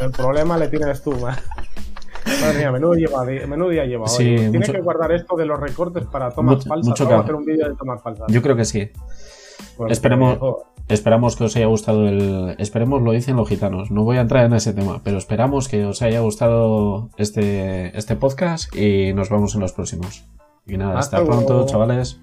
El 0.00 0.10
problema 0.10 0.56
le 0.56 0.68
tienes 0.68 1.02
tú, 1.02 1.12
man. 1.12 1.36
Madre 2.40 2.58
mía, 2.58 2.72
menudo, 2.72 2.94
lleva, 2.94 3.24
menudo 3.24 3.70
día 3.70 3.84
lleva 3.84 4.06
sí, 4.08 4.36
Tiene 4.36 4.60
que 4.60 4.80
guardar 4.80 5.12
esto 5.12 5.36
de 5.36 5.46
los 5.46 5.60
recortes 5.60 6.04
para 6.06 6.30
tomas 6.30 6.64
falsas. 6.66 6.88
Mucho 6.88 7.04
Vamos 7.04 7.20
a 7.20 7.24
hacer 7.24 7.34
un 7.34 7.44
vídeo 7.44 7.68
de 7.68 7.76
tomas 7.76 8.02
falsas. 8.02 8.26
Yo 8.28 8.42
creo 8.42 8.56
que 8.56 8.64
sí. 8.64 8.90
Pues 9.76 9.92
esperemos, 9.92 10.38
esperamos 10.88 11.36
que 11.36 11.44
os 11.44 11.56
haya 11.56 11.66
gustado 11.66 12.08
el. 12.08 12.56
Esperemos 12.58 13.02
lo 13.02 13.12
dicen 13.12 13.36
los 13.36 13.48
gitanos. 13.48 13.90
No 13.90 14.04
voy 14.04 14.16
a 14.16 14.20
entrar 14.22 14.46
en 14.46 14.54
ese 14.54 14.72
tema, 14.72 15.00
pero 15.04 15.18
esperamos 15.18 15.68
que 15.68 15.84
os 15.84 16.02
haya 16.02 16.20
gustado 16.20 17.10
este, 17.16 17.96
este 17.96 18.16
podcast 18.16 18.74
y 18.74 19.12
nos 19.12 19.30
vemos 19.30 19.54
en 19.54 19.60
los 19.60 19.72
próximos. 19.72 20.24
Y 20.66 20.76
nada, 20.76 20.98
hasta, 20.98 21.18
hasta 21.18 21.28
pronto, 21.28 21.66
chavales. 21.66 22.20